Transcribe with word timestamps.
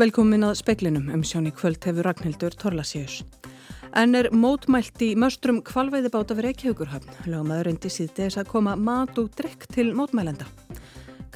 Velkomin 0.00 0.46
að 0.46 0.54
speklinum 0.62 1.10
um 1.12 1.20
sjóni 1.26 1.50
kvöld 1.52 1.84
hefur 1.84 2.06
Ragnhildur 2.06 2.54
Torlasíus. 2.56 3.18
En 4.00 4.16
er 4.16 4.30
mótmælt 4.32 5.02
í 5.04 5.10
möstrum 5.18 5.58
kvalveiðibáta 5.66 6.32
fyrir 6.38 6.54
Reykjavíkurhafn. 6.54 7.18
Lögmaður 7.28 7.68
reyndi 7.68 7.90
síðdeis 7.92 8.38
að 8.40 8.48
koma 8.54 8.78
mat 8.80 9.20
og 9.20 9.28
drikk 9.36 9.66
til 9.74 9.90
mótmælenda. 9.98 10.48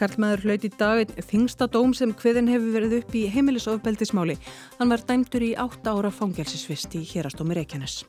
Karlmaður 0.00 0.46
hlaut 0.46 0.64
í 0.64 0.72
dag 0.80 1.12
þingsta 1.28 1.68
dóm 1.76 1.92
sem 1.92 2.16
hviðin 2.16 2.48
hefur 2.54 2.72
verið 2.78 2.98
upp 3.02 3.12
í 3.20 3.26
heimilisofbeldismáli. 3.34 4.38
Hann 4.78 4.96
var 4.96 5.04
dæmtur 5.12 5.44
í 5.44 5.52
8 5.60 5.98
ára 5.98 6.14
fangelsisvist 6.14 6.96
í 6.96 7.04
hérastómi 7.12 7.58
Reykjanes. 7.60 8.00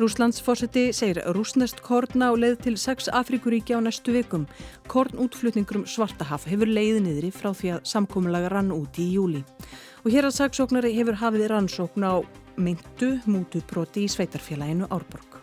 Rúslands 0.00 0.38
fórseti 0.40 0.94
segir 0.96 1.18
rúsnest 1.36 1.82
korn 1.84 2.22
á 2.24 2.32
leið 2.32 2.54
til 2.64 2.76
sex 2.80 3.10
Afrikuríki 3.12 3.74
á 3.76 3.84
næstu 3.84 4.14
vikum. 4.14 4.46
Kornútflutningurum 4.88 5.84
Svartahaf 5.84 6.46
hefur 6.48 6.70
leiði 6.72 7.02
niðri 7.04 7.28
frá 7.28 7.50
því 7.52 7.74
að 7.74 7.82
samkómulaga 7.90 8.48
rann 8.48 8.72
út 8.72 8.96
í 8.96 9.10
júli. 9.12 9.42
Og 10.00 10.08
hér 10.14 10.30
að 10.30 10.38
saksóknari 10.38 10.94
hefur 10.96 11.20
hafið 11.20 11.50
rannsókn 11.52 12.08
á 12.08 12.24
myndu 12.56 13.10
mútubroti 13.28 14.06
í 14.06 14.08
sveitarfélaginu 14.08 14.88
Árborg. 14.88 15.36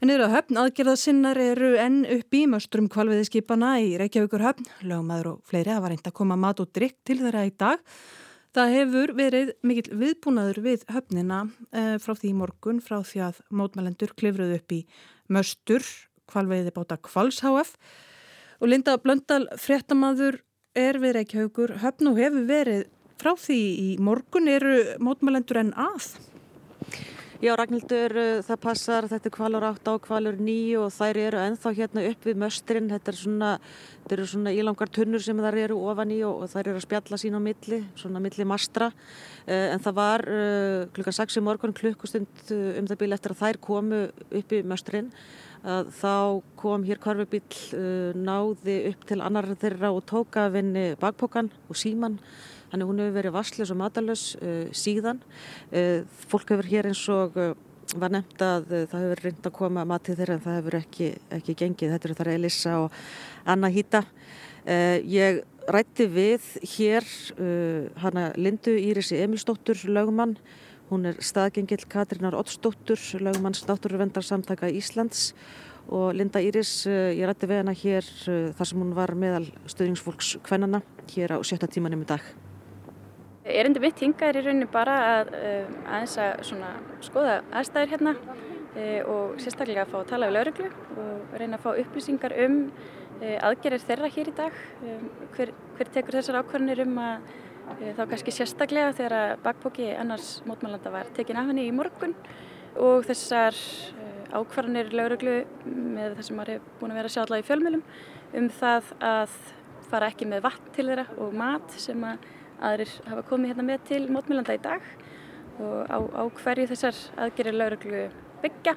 En 0.00 0.16
eru 0.16 0.24
að 0.24 0.36
höfn 0.38 0.64
aðgerða 0.64 0.96
sinnar 1.04 1.44
eru 1.44 1.74
enn 1.76 2.02
upp 2.16 2.32
í 2.32 2.46
möstrum 2.48 2.88
kvalviðiskipana 2.88 3.76
í 3.84 3.92
Reykjavíkur 4.00 4.48
höfn. 4.48 4.72
Lögumæður 4.88 5.34
og 5.34 5.48
fleiri 5.52 5.76
hafa 5.76 5.92
reynd 5.92 6.08
að 6.08 6.16
koma 6.16 6.40
mat 6.40 6.64
og 6.64 6.72
drikk 6.72 6.96
til 7.04 7.20
þeirra 7.20 7.44
í 7.44 7.52
dag. 7.60 7.84
Það 8.54 8.72
hefur 8.76 9.10
verið 9.18 9.48
mikill 9.66 9.96
viðbúnaður 9.98 10.58
við 10.62 10.82
höfnina 10.94 11.40
eh, 11.74 11.96
frá 11.98 12.14
því 12.14 12.28
morgun 12.38 12.76
frá 12.78 13.00
því 13.02 13.22
að 13.26 13.40
mótmælendur 13.50 14.12
klifruð 14.14 14.52
upp 14.60 14.74
í 14.76 14.78
möstur, 15.26 15.82
kvalveiði 16.30 16.70
báta 16.76 17.00
kvalshháf 17.02 17.72
og 18.62 18.70
Linda 18.70 18.94
Blöndal, 19.02 19.48
fréttamaður, 19.58 20.38
er 20.78 21.00
við 21.02 21.16
Reykjavíkur. 21.18 21.74
Höfn 21.82 22.12
og 22.12 22.20
hefur 22.22 22.46
verið 22.46 22.86
frá 23.18 23.34
því 23.38 23.58
í 23.58 23.88
morgun. 24.02 24.46
Eru 24.50 24.78
mótmælendur 25.02 25.60
en 25.60 25.74
að? 25.74 26.14
Já, 27.44 27.50
Ragnhildur, 27.60 28.12
uh, 28.16 28.38
það 28.40 28.60
passar, 28.62 29.04
þetta 29.10 29.28
er 29.28 29.32
kvalur 29.34 29.64
8 29.68 29.92
á 29.92 30.00
kvalur 30.00 30.38
9 30.40 30.78
og 30.80 30.86
þær 30.94 31.18
eru 31.26 31.40
enþá 31.42 31.72
hérna 31.76 32.04
upp 32.08 32.22
við 32.24 32.38
möstrin, 32.40 32.86
þetta 32.88 33.12
er 33.12 33.18
svona, 33.18 33.50
þetta 33.98 34.16
eru 34.16 34.28
svona 34.30 34.54
ílangar 34.56 34.88
tunnur 34.88 35.20
sem 35.20 35.42
þær 35.44 35.58
eru 35.66 35.76
ofan 35.90 36.14
í 36.14 36.22
og, 36.24 36.46
þær 36.48 36.62
eru 36.62 36.80
að 36.80 36.86
spjalla 36.86 37.18
sín 37.20 37.36
á 37.36 37.40
milli, 37.44 37.82
svona 38.00 38.22
milli 38.24 38.46
mastra, 38.48 38.88
uh, 38.94 39.66
en 39.74 39.84
það 39.84 39.98
var 39.98 40.24
uh, 40.24 40.86
klukka 40.96 41.12
6 41.18 41.36
í 41.36 41.44
morgun 41.44 41.76
klukkustund 41.76 42.54
um 42.54 42.88
það 42.88 43.00
bíl 43.02 43.12
eftir 43.18 43.36
að 43.36 43.42
þær 43.42 43.60
komu 43.68 44.00
upp 44.40 44.56
í 44.56 44.62
möstrin, 44.64 45.12
að 45.68 45.92
þá 46.00 46.16
kom 46.64 46.88
hér 46.88 47.02
kvarfubíl, 47.04 47.44
uh, 47.76 48.16
náði 48.24 48.80
upp 48.94 49.04
til 49.12 49.20
annar 49.20 49.52
þeirra 49.52 49.92
og 49.92 50.00
tóka 50.08 50.48
vinni 50.56 50.94
bakpókan 50.96 51.52
og 51.68 51.76
síman, 51.76 52.16
Þannig 52.74 52.88
hún 52.90 53.00
hefur 53.04 53.14
verið 53.14 53.32
vasslis 53.36 53.70
og 53.70 53.76
matalus 53.78 54.22
uh, 54.42 54.64
síðan. 54.74 55.20
Uh, 55.70 56.02
fólk 56.26 56.48
hefur 56.50 56.66
hér 56.66 56.88
eins 56.90 57.02
og 57.14 57.36
uh, 57.38 57.52
var 58.00 58.10
nefnt 58.10 58.40
að 58.42 58.64
það 58.90 59.04
hefur 59.04 59.20
reynd 59.22 59.46
að 59.46 59.52
koma 59.54 59.84
matið 59.86 60.18
þeirra 60.18 60.34
en 60.34 60.42
það 60.42 60.56
hefur 60.58 60.76
ekki, 60.80 61.10
ekki 61.36 61.54
gengið. 61.60 61.92
Þetta 61.92 62.08
eru 62.08 62.16
þar 62.18 62.30
Elisa 62.32 62.72
og 62.82 62.96
Anna 63.54 63.70
Hýta. 63.70 64.00
Ég 65.06 65.38
rætti 65.70 66.08
við 66.10 66.48
hér 66.72 67.06
hana 68.02 68.24
Lindu 68.40 68.72
Írisi 68.74 69.20
Emilsdóttur 69.22 69.84
lögumann. 69.86 70.32
Hún 70.88 71.06
er 71.12 71.20
staðgengill 71.22 71.84
Katrínar 71.92 72.34
Ottsdóttur, 72.40 72.98
lögumanns 73.22 73.62
náttúruvendarsamtaka 73.68 74.72
Íslands 74.72 75.34
og 75.86 76.16
Linda 76.16 76.42
Íris, 76.42 76.88
ég 76.88 77.22
rætti 77.28 77.46
við 77.52 77.62
hana 77.62 77.76
hér 77.76 78.08
þar 78.56 78.70
sem 78.72 78.82
hún 78.82 78.96
var 78.96 79.14
meðal 79.14 79.44
stöðningsfólks 79.68 80.38
kvennana 80.48 80.82
hér 81.12 81.36
á 81.36 81.38
sjötta 81.44 81.70
tímanum 81.70 82.02
í 82.02 82.10
dag. 82.10 82.24
Erindi 83.44 83.80
mitt 83.82 84.00
hinga 84.00 84.30
er 84.30 84.38
í 84.40 84.42
rauninni 84.46 84.66
bara 84.72 84.92
að 85.04 85.30
uh, 85.36 85.72
aðeins 85.84 86.14
að 86.16 86.78
skoða 87.04 87.32
aðstæður 87.52 87.90
hérna 87.90 88.12
uh, 88.16 89.00
og 89.12 89.34
sérstaklega 89.42 89.82
að 89.84 89.90
fá 89.90 89.96
að 89.98 90.06
tala 90.12 90.28
við 90.30 90.36
lauruglu 90.38 90.68
og 91.02 91.34
reyna 91.36 91.58
að 91.58 91.64
fá 91.66 91.80
upplýsingar 91.82 92.34
um 92.46 92.54
uh, 92.64 93.34
aðgerir 93.44 93.82
þeirra 93.84 94.08
hér 94.14 94.30
í 94.30 94.32
dag. 94.38 94.56
Um, 94.80 95.10
hver, 95.34 95.52
hver 95.76 95.90
tekur 95.92 96.16
þessar 96.16 96.38
ákvarðanir 96.40 96.80
um 96.86 96.96
að 97.04 97.34
þá 97.98 98.00
kannski 98.14 98.32
sérstaklega 98.32 98.94
þegar 98.96 99.16
að 99.18 99.34
bakbóki 99.44 99.90
annars 99.96 100.30
mótmælanda 100.48 100.92
var 100.92 101.10
tekin 101.16 101.40
af 101.40 101.48
henni 101.48 101.66
í 101.68 101.74
morgun 101.76 102.16
og 102.80 103.04
þessar 103.08 103.56
ákvarðanir 104.32 104.92
lauruglu 104.96 105.36
með 105.68 106.16
það 106.16 106.28
sem 106.30 106.40
hefur 106.42 106.64
búin 106.80 106.92
að 106.92 107.00
vera 107.00 107.12
að 107.12 107.16
sjá 107.16 107.22
allavega 107.22 107.44
í 107.44 107.48
fjölmjölum 107.50 107.84
um 108.40 108.48
það 108.60 108.90
að 109.10 109.36
fara 109.88 110.10
ekki 110.12 110.28
með 110.28 110.44
vatn 110.48 110.72
til 110.76 110.88
þeirra 110.90 111.06
og 111.20 111.36
mat 111.40 111.78
sem 111.80 112.08
að 112.08 112.28
aðrir 112.62 112.94
hafa 113.08 113.24
komið 113.28 113.52
hérna 113.52 113.66
með 113.68 113.84
til 113.90 114.02
mótmjölanda 114.12 114.56
í 114.56 114.62
dag 114.64 114.88
og 115.62 115.86
á, 115.90 115.98
á 115.98 116.22
hverju 116.40 116.66
þessar 116.72 116.98
aðgerir 117.26 117.56
lauruglu 117.58 118.02
byggja. 118.42 118.74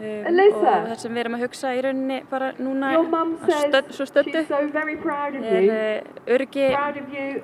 Um, 0.00 0.38
og 0.40 0.62
það 0.64 0.94
sem 1.02 1.12
við 1.12 1.20
erum 1.20 1.34
að 1.36 1.42
hugsa 1.44 1.70
í 1.76 1.80
rauninni 1.84 2.20
bara 2.30 2.52
núna 2.56 2.92
stöð, 3.44 3.90
svo 3.92 4.06
stöttu 4.08 4.44
so 4.48 4.56
er 4.56 5.66
uh, 5.68 6.22
örgi 6.36 6.68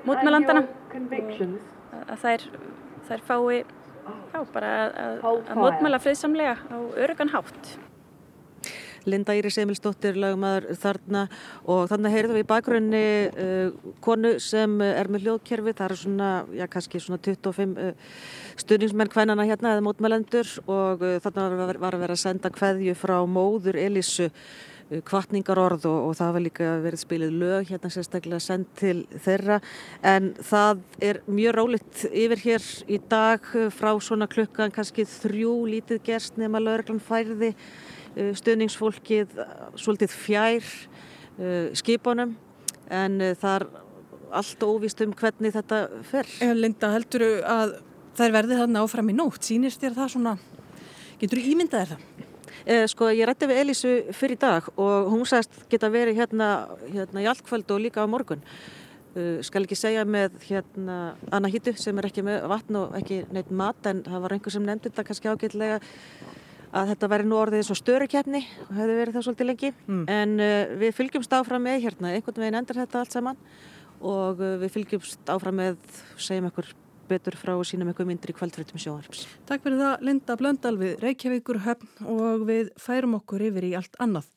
mótmjölandana 0.07 0.63
og 0.65 2.07
að 2.07 2.23
þær, 2.23 2.47
þær 3.09 3.25
fái 3.27 3.59
já, 3.59 4.39
bara 4.55 4.71
að, 4.87 5.19
að 5.21 5.61
mótmjöla 5.61 6.01
friðsamlega 6.01 6.55
á 6.57 6.77
örgan 7.05 7.35
hátt 7.35 7.77
Linda 9.07 9.35
Íris 9.37 9.57
Emilsdóttir 9.61 10.17
lagumæður 10.19 10.77
þarna. 10.81 11.25
Og 11.69 11.87
þannig 11.91 12.15
heyrðum 12.15 12.37
við 12.37 12.45
í 12.45 12.49
bakgrunni 12.51 13.03
uh, 13.31 13.91
konu 14.03 14.35
sem 14.43 14.77
er 14.83 15.11
með 15.11 15.27
hljóðkerfi, 15.27 15.75
það 15.77 15.89
er 15.89 16.01
svona, 16.03 16.31
já 16.59 16.65
kannski 16.71 17.03
svona 17.03 17.21
25 17.23 17.75
uh, 17.81 18.15
stuðningsmenn 18.63 19.13
hvænana 19.13 19.47
hérna 19.47 19.75
eða 19.75 19.85
mótmælendur. 19.87 20.55
Og 20.67 21.03
uh, 21.03 21.19
þannig 21.23 21.59
var, 21.63 21.83
var 21.87 21.99
að 21.99 22.07
vera 22.07 22.17
að 22.17 22.25
senda 22.25 22.53
hveðju 22.53 22.97
frá 22.99 23.19
móður 23.27 23.79
Elísu 23.87 24.31
kvartningar 25.03 25.59
orð 25.59 25.83
og, 25.89 25.97
og 26.07 26.13
það 26.15 26.29
var 26.35 26.43
líka 26.45 26.67
verið 26.79 27.01
spilið 27.01 27.33
lög 27.41 27.71
hérna 27.73 27.89
sérstaklega 27.91 28.39
sendt 28.39 28.69
til 28.79 29.01
þeirra. 29.25 29.57
En 29.99 30.29
það 30.47 30.79
er 31.03 31.19
mjög 31.27 31.57
rálitt 31.57 32.05
yfir 32.07 32.43
hér 32.45 32.69
í 32.87 33.01
dag 33.11 33.51
frá 33.75 33.91
svona 33.99 34.29
klukkan 34.31 34.71
kannski 34.71 35.03
þrjú 35.17 35.57
lítið 35.73 35.99
gerst 36.07 36.39
nema 36.39 36.63
lögreglan 36.63 37.03
færði. 37.03 37.51
Uh, 37.51 37.96
stuðningsfólkið 38.37 39.35
uh, 39.41 39.51
svolítið 39.79 40.13
fjær 40.15 40.63
uh, 40.63 41.69
skipunum 41.77 42.35
en 42.87 43.19
það 43.39 43.53
er 43.53 43.67
allt 44.37 44.63
óvist 44.63 45.01
um 45.03 45.13
hvernig 45.15 45.53
þetta 45.55 45.81
fer. 46.07 46.29
Linda, 46.55 46.91
heldur 46.95 47.23
þú 47.23 47.31
að 47.47 47.73
það 48.17 48.25
er 48.25 48.35
verðið 48.35 48.61
þarna 48.63 48.83
áfram 48.83 49.11
í 49.11 49.15
nótt? 49.15 49.43
Sýnist 49.47 49.83
þér 49.83 49.95
það 49.97 50.13
svona, 50.15 50.33
getur 51.21 51.41
þú 51.41 51.53
ímyndað 51.53 51.83
þér 51.83 51.93
það? 51.93 52.25
Eh, 52.67 52.83
sko 52.91 53.07
ég 53.15 53.27
rætti 53.29 53.47
við 53.47 53.61
Elísu 53.61 53.91
fyrir 54.15 54.39
dag 54.41 54.65
og 54.75 55.11
hún 55.13 55.23
sagðist 55.29 55.61
geta 55.71 55.87
verið 55.91 56.17
hérna, 56.19 56.49
hérna 56.91 57.23
í 57.23 57.29
allkvöld 57.31 57.69
og 57.71 57.79
líka 57.83 58.03
á 58.03 58.11
morgun. 58.11 58.43
Skal 59.41 59.63
ekki 59.63 59.77
segja 59.79 60.03
með 60.05 60.35
hérna 60.45 61.15
Anna 61.33 61.49
Hítu 61.49 61.71
sem 61.79 61.97
er 61.97 62.05
ekki 62.09 62.21
með 62.27 62.43
vatn 62.51 62.77
og 62.77 62.97
ekki 62.99 63.23
neitt 63.33 63.49
mat 63.49 63.87
en 63.89 64.03
það 64.05 64.25
var 64.25 64.35
einhver 64.35 64.53
sem 64.53 64.67
nefndi 64.67 64.91
þetta 64.91 65.05
kannski 65.07 65.31
ágætlega 65.31 65.79
að 66.75 66.91
þetta 66.91 67.09
væri 67.13 67.27
nú 67.27 67.37
orðið 67.39 67.61
eins 67.61 67.71
og 67.73 67.79
störukefni 67.79 68.41
og 68.67 68.73
hefði 68.75 68.97
verið 68.99 69.15
það 69.15 69.25
svolítið 69.27 69.49
lengi 69.51 69.71
mm. 69.73 70.03
en 70.11 70.35
uh, 70.43 70.75
við 70.81 70.97
fylgjumst 70.97 71.37
áfram 71.37 71.63
með 71.63 71.79
hérna 71.85 72.13
einhvern 72.15 72.43
veginn 72.43 72.59
endur 72.59 72.81
þetta 72.81 73.01
allt 73.03 73.15
saman 73.15 73.39
og 74.01 74.43
uh, 74.43 74.57
við 74.61 74.73
fylgjumst 74.75 75.31
áfram 75.31 75.59
með 75.61 75.79
segjum 76.19 76.49
ekkur 76.51 76.73
betur 77.07 77.37
frá 77.39 77.53
og 77.55 77.67
sínum 77.67 77.87
eitthvað 77.87 78.09
myndir 78.09 78.33
í 78.33 78.35
kvöldfritum 78.35 78.81
sjóarps. 78.83 79.25
Takk 79.47 79.63
fyrir 79.63 79.79
það 79.79 80.07
Linda 80.07 80.35
Blöndal 80.39 80.75
við 80.79 80.97
Reykjavíkur 81.03 81.61
höfn 81.63 82.09
og 82.11 82.47
við 82.49 82.73
færum 82.81 83.15
okkur 83.21 83.45
yfir 83.47 83.69
í 83.69 83.75
allt 83.79 83.95
annað. 84.03 84.27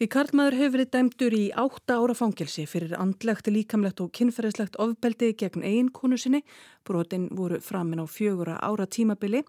Því 0.00 0.08
Karlmaður 0.10 0.56
hefur 0.58 0.72
verið 0.74 0.88
dæmdur 0.96 1.34
í 1.36 1.42
átta 1.62 1.96
ára 2.00 2.14
fangelsi 2.18 2.64
fyrir 2.66 2.96
andlegt, 2.98 3.46
líkamlegt 3.46 4.00
og 4.02 4.10
kynferðislegt 4.18 4.78
ofbeldi 4.82 5.28
gegn 5.38 5.62
eigin 5.62 5.92
konu 5.94 6.18
sinni. 6.18 6.40
Brotin 6.82 7.28
voru 7.38 7.60
framin 7.62 8.02
á 8.02 8.06
fjögura 8.10 8.56
ára 8.58 8.88
tímabili 8.90 9.44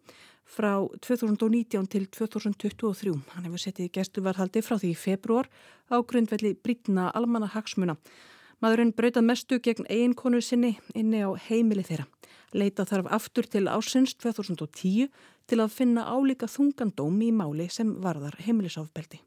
frá 0.54 0.74
2019 1.02 1.88
til 1.90 2.06
2023. 2.14 3.14
Hann 3.34 3.48
hefur 3.48 3.62
settið 3.62 3.90
gestuvarhaldi 3.98 4.62
frá 4.62 4.78
því 4.78 4.94
í 4.94 5.00
februar 5.00 5.50
á 5.90 5.98
grundvelli 6.06 6.54
brítna 6.54 7.10
almanna 7.18 7.50
hagsmuna. 7.54 7.98
Maðurinn 8.64 8.94
brautað 8.96 9.28
mestu 9.28 9.60
gegn 9.60 9.90
eiginkonu 9.90 10.40
sinni 10.42 10.78
inni 10.96 11.24
á 11.26 11.34
heimili 11.50 11.84
þeirra. 11.84 12.08
Leita 12.54 12.86
þarf 12.86 13.10
aftur 13.18 13.50
til 13.50 13.66
ásins 13.68 14.14
2010 14.22 15.10
til 15.50 15.60
að 15.60 15.74
finna 15.74 16.06
álíka 16.06 16.48
þungandóm 16.48 17.22
í 17.26 17.34
máli 17.34 17.68
sem 17.74 17.98
varðar 18.04 18.38
heimilisofbeldi. 18.46 19.20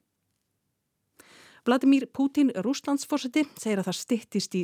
Vladimir 1.67 2.07
Putin, 2.15 2.53
rúslandsforseti, 2.63 3.43
segir 3.59 3.81
að 3.81 3.89
það 3.89 3.97
stittist 3.99 4.53
í, 4.55 4.61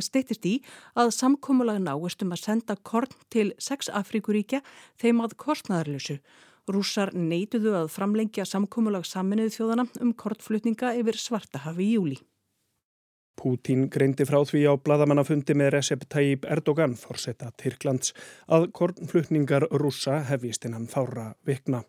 stittist 0.00 0.46
í 0.48 0.54
að 0.96 1.10
samkómulega 1.12 1.82
náist 1.82 2.24
um 2.24 2.32
að 2.32 2.40
senda 2.40 2.76
korn 2.88 3.12
til 3.28 3.50
sex 3.60 3.90
Afríkuríkja 3.92 4.62
þeim 5.02 5.20
að 5.26 5.36
kostnæðarlösu. 5.44 6.16
Rússar 6.72 7.12
neituðu 7.12 7.74
að 7.76 7.90
framlengja 7.92 8.48
samkómulag 8.48 9.04
saminuð 9.08 9.52
þjóðana 9.58 9.86
um 10.00 10.14
kortflutninga 10.16 10.94
yfir 10.96 11.20
Svartahafi 11.20 11.84
í 11.84 11.94
júli. 11.98 12.18
Pútín 13.38 13.86
greindi 13.92 14.24
frá 14.26 14.40
því 14.42 14.64
á 14.66 14.74
bladamannafundi 14.80 15.54
með 15.54 15.74
Recep 15.76 16.08
Tayyip 16.10 16.48
Erdogan 16.48 16.96
fórsetta 16.98 17.52
Tyrklands 17.60 18.16
að 18.50 18.70
kornflutningar 18.74 19.68
rúsa 19.78 20.18
hefist 20.32 20.64
innan 20.66 20.88
fára 20.90 21.34
vikna. 21.46 21.84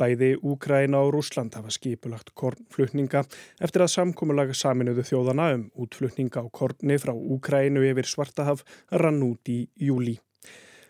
Bæði 0.00 0.34
Úkræna 0.42 1.00
og 1.06 1.12
Rúsland 1.14 1.54
hafa 1.54 1.70
skipulagt 1.70 2.32
kornflutninga 2.34 3.24
eftir 3.62 3.84
að 3.84 3.92
samkómulag 3.94 4.54
saminuðu 4.58 5.04
þjóðana 5.06 5.48
um 5.54 5.64
útflutninga 5.84 6.42
á 6.42 6.46
korni 6.50 6.98
frá 6.98 7.14
Úkrænu 7.14 7.84
yfir 7.90 8.10
Svartahaf 8.10 8.64
rann 8.90 9.22
út 9.22 9.50
í 9.50 9.64
júli. 9.78 10.16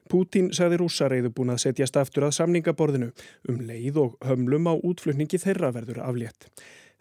Pútín 0.08 0.50
sagði 0.52 0.78
rúsa 0.82 1.08
reyðu 1.08 1.30
búin 1.32 1.54
að 1.54 1.62
setjast 1.64 1.96
aftur 1.96 2.26
að 2.26 2.34
samningaborðinu 2.36 3.12
um 3.48 3.60
leið 3.64 4.00
og 4.02 4.16
hömlum 4.24 4.68
á 4.68 4.74
útflutningi 4.76 5.40
þeirra 5.40 5.72
verður 5.72 6.02
aflétt. 6.04 6.50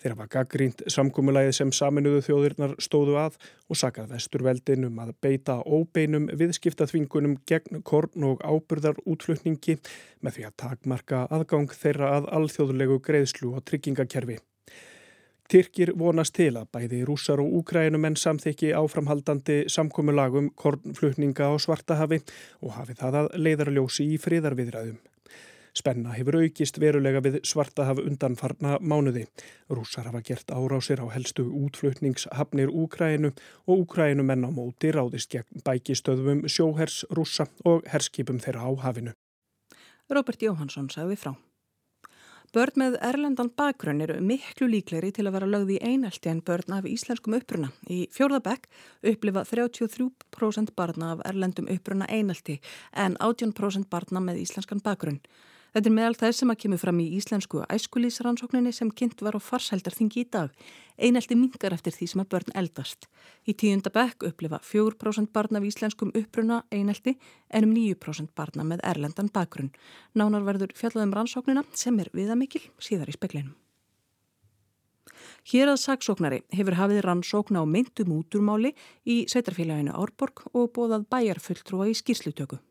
Þeirra 0.02 0.18
var 0.20 0.30
gaggrínt 0.34 0.82
samkúmulæðið 0.92 1.54
sem 1.58 1.74
saminuðu 1.76 2.22
þjóðirnar 2.26 2.74
stóðu 2.82 3.18
að 3.22 3.38
og 3.72 3.80
sakað 3.80 4.16
vesturveldin 4.16 4.88
um 4.90 4.98
að 5.04 5.14
beita 5.24 5.60
óbeinum 5.64 6.30
viðskiptaþvingunum 6.40 7.38
gegn 7.50 7.84
korn 7.88 8.26
og 8.28 8.44
ábyrðar 8.44 9.00
útflutningi 9.06 9.78
með 10.20 10.40
því 10.40 10.48
að 10.50 10.58
takmarka 10.66 11.28
aðgang 11.32 11.72
þeirra 11.72 12.18
að 12.18 12.32
alþjóðulegu 12.40 13.00
greiðslu 13.06 13.54
og 13.54 13.64
tryggingakerfi. 13.70 14.40
Tyrkir 15.54 15.92
vonast 16.00 16.34
til 16.34 16.54
að 16.58 16.70
bæði 16.74 17.04
rússar 17.06 17.42
og 17.44 17.52
úkrænumenn 17.60 18.16
samþykki 18.18 18.72
áframhaldandi 18.80 19.58
samkúmulagum 19.70 20.48
kornflutninga 20.58 21.52
á 21.52 21.54
Svartahafi 21.60 22.22
og 22.64 22.78
hafi 22.78 22.96
það 22.98 23.20
að 23.20 23.34
leiðarljósi 23.44 24.08
í 24.16 24.22
friðarviðræðum. 24.24 24.98
Spenna 25.74 26.12
hefur 26.14 26.38
aukist 26.38 26.78
verulega 26.78 27.22
við 27.26 27.40
svartahaf 27.50 27.98
undanfarna 28.04 28.76
mánuði. 28.78 29.24
Rúsar 29.74 30.06
hafa 30.06 30.22
gert 30.22 30.52
árásir 30.54 31.02
á 31.02 31.10
helstu 31.10 31.48
útflutningshafnir 31.50 32.70
Úkrænu 32.70 33.32
og 33.66 33.82
Úkrænu 33.82 34.22
menn 34.22 34.46
á 34.46 34.54
móti 34.54 34.92
ráðist 34.94 35.34
gegn 35.34 35.64
bækistöðum 35.66 36.44
sjóhers 36.46 37.02
rúsa 37.10 37.48
og 37.66 37.82
herskipum 37.90 38.38
þeirra 38.38 38.70
á 38.70 38.72
hafinu. 38.86 39.16
Robert 40.14 40.46
Jóhansson 40.46 40.92
sagði 40.94 41.18
frá. 41.18 41.34
Börn 42.54 42.78
með 42.78 43.00
erlendan 43.02 43.50
bakgrunn 43.58 44.04
eru 44.06 44.20
miklu 44.22 44.68
líkleri 44.70 45.10
til 45.10 45.24
að 45.26 45.34
vera 45.40 45.48
lögði 45.50 45.80
í 45.80 45.88
einelti 45.90 46.30
en 46.30 46.44
börn 46.46 46.76
af 46.78 46.86
íslenskum 46.86 47.34
uppruna. 47.40 47.72
Í 47.90 48.04
fjórðabekk 48.14 48.68
upplifa 49.10 49.42
33% 49.50 50.76
barna 50.78 51.16
af 51.16 51.24
erlendum 51.26 51.72
uppruna 51.74 52.06
einelti 52.06 52.60
en 52.94 53.18
18% 53.18 53.90
barna 53.90 54.22
með 54.22 54.44
íslenskan 54.44 54.86
bakgrunn. 54.86 55.18
Þetta 55.74 55.90
er 55.90 55.94
meðal 55.96 56.18
þess 56.20 56.42
sem 56.44 56.52
að 56.54 56.60
kemur 56.62 56.80
fram 56.84 57.00
í 57.02 57.06
íslensku 57.18 57.64
æskulísrannsókninni 57.74 58.74
sem 58.78 58.92
kynnt 58.94 59.24
var 59.26 59.34
á 59.34 59.42
farseldarþingi 59.42 60.22
í 60.22 60.28
dag. 60.30 60.52
Einelti 61.02 61.34
mingar 61.34 61.74
eftir 61.74 61.96
því 61.96 62.08
sem 62.12 62.22
að 62.22 62.28
börn 62.30 62.54
eldast. 62.62 63.08
Í 63.50 63.56
tíunda 63.58 63.90
bekk 63.90 64.28
upplifa 64.30 64.60
4% 64.62 65.32
barna 65.34 65.58
af 65.58 65.66
íslenskum 65.66 66.14
uppruna 66.14 66.60
einelti 66.70 67.16
en 67.50 67.66
um 67.66 67.74
9% 67.74 68.30
barna 68.38 68.66
með 68.70 68.84
erlendan 68.86 69.32
bakgrunn. 69.34 69.72
Nánar 70.14 70.46
verður 70.46 70.76
fjallaðum 70.78 71.16
rannsóknina 71.18 71.66
sem 71.74 71.98
er 72.04 72.12
viðamikil 72.14 72.62
síðar 72.78 73.10
í 73.10 73.18
speklinum. 73.18 73.56
Hér 75.50 75.72
að 75.74 75.82
saksóknari 75.82 76.44
hefur 76.54 76.78
hafið 76.78 77.02
rannsókna 77.08 77.64
á 77.64 77.66
myndum 77.66 78.14
úturmáli 78.20 78.76
í 79.10 79.24
Sveitarfélaginu 79.26 79.98
Árborg 79.98 80.46
og 80.54 80.70
bóðað 80.78 81.10
bæjarfulltrúa 81.10 81.90
í 81.90 81.98
skýrslutöku. 81.98 82.62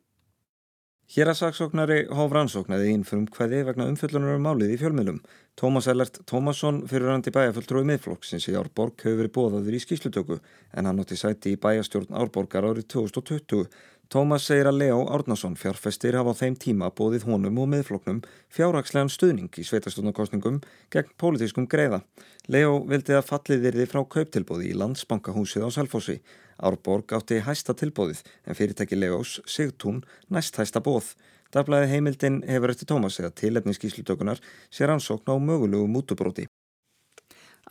Hér 1.13 1.29
að 1.29 1.43
saksóknari 1.43 1.97
hóf 2.09 2.31
rannsóknaði 2.33 2.93
inn 2.95 3.03
fyrir 3.05 3.27
umhverði 3.27 3.59
vegna 3.69 3.85
umfyllunar 3.91 4.39
um 4.39 4.47
málið 4.47 4.71
í 4.73 4.79
fjölmiðlum. 4.81 5.19
Tómas 5.61 5.85
Ellert 5.93 6.23
Tómasson, 6.25 6.79
fyrirrandi 6.89 7.29
bæjarfulltrúi 7.35 7.83
miðflokksins 7.91 8.47
í 8.49 8.55
Árborg, 8.57 8.97
hefur 9.05 9.19
verið 9.19 9.35
bóðaður 9.35 9.77
í 9.77 9.81
skýslutöku 9.85 10.39
en 10.73 10.89
hann 10.89 11.03
átti 11.03 11.19
sæti 11.21 11.53
í 11.53 11.59
bæjastjórn 11.61 12.17
Árborgar 12.17 12.65
árið 12.65 12.87
2020. 12.95 13.69
Tómas 14.13 14.47
segir 14.49 14.71
að 14.71 14.79
Leo 14.81 15.03
Árnason 15.13 15.59
fjárfestir 15.61 16.17
hafa 16.17 16.33
á 16.33 16.41
þeim 16.41 16.57
tíma 16.61 16.89
bóðið 16.97 17.29
honum 17.29 17.61
og 17.61 17.69
miðflokknum 17.75 18.23
fjárhagslegan 18.53 19.13
stuðning 19.13 19.53
í 19.57 19.65
sveitarstofnarkostningum 19.69 20.63
gegn 20.93 21.13
pólitískum 21.21 21.69
greiða. 21.69 22.01
Leo 22.49 22.83
vildi 22.89 23.17
að 23.17 23.29
fallið 23.29 23.67
virði 23.69 23.87
frá 23.89 24.01
kauptilbóði 24.17 24.73
í 24.73 24.77
landsbankahúsið 24.81 25.65
á 25.65 25.69
Salfossi. 25.77 26.19
Árborg 26.63 27.13
átti 27.17 27.43
hæsta 27.43 27.75
tilbóðið 27.75 28.23
en 28.47 28.59
fyrirtæki 28.59 28.99
Leos 28.99 29.41
Sigtún 29.47 30.03
næst 30.31 30.57
hæsta 30.61 30.81
bóð. 30.81 31.15
Daflaði 31.53 31.91
heimildin 31.91 32.43
hefur 32.49 32.73
eftir 32.73 32.89
Tómas 32.89 33.19
eða 33.21 33.35
tilefni 33.37 33.75
skýslutökunar 33.77 34.41
sér 34.71 34.95
ansókn 34.95 35.29
á 35.29 35.37
mögulegu 35.37 35.89
mútubróti. 35.91 36.47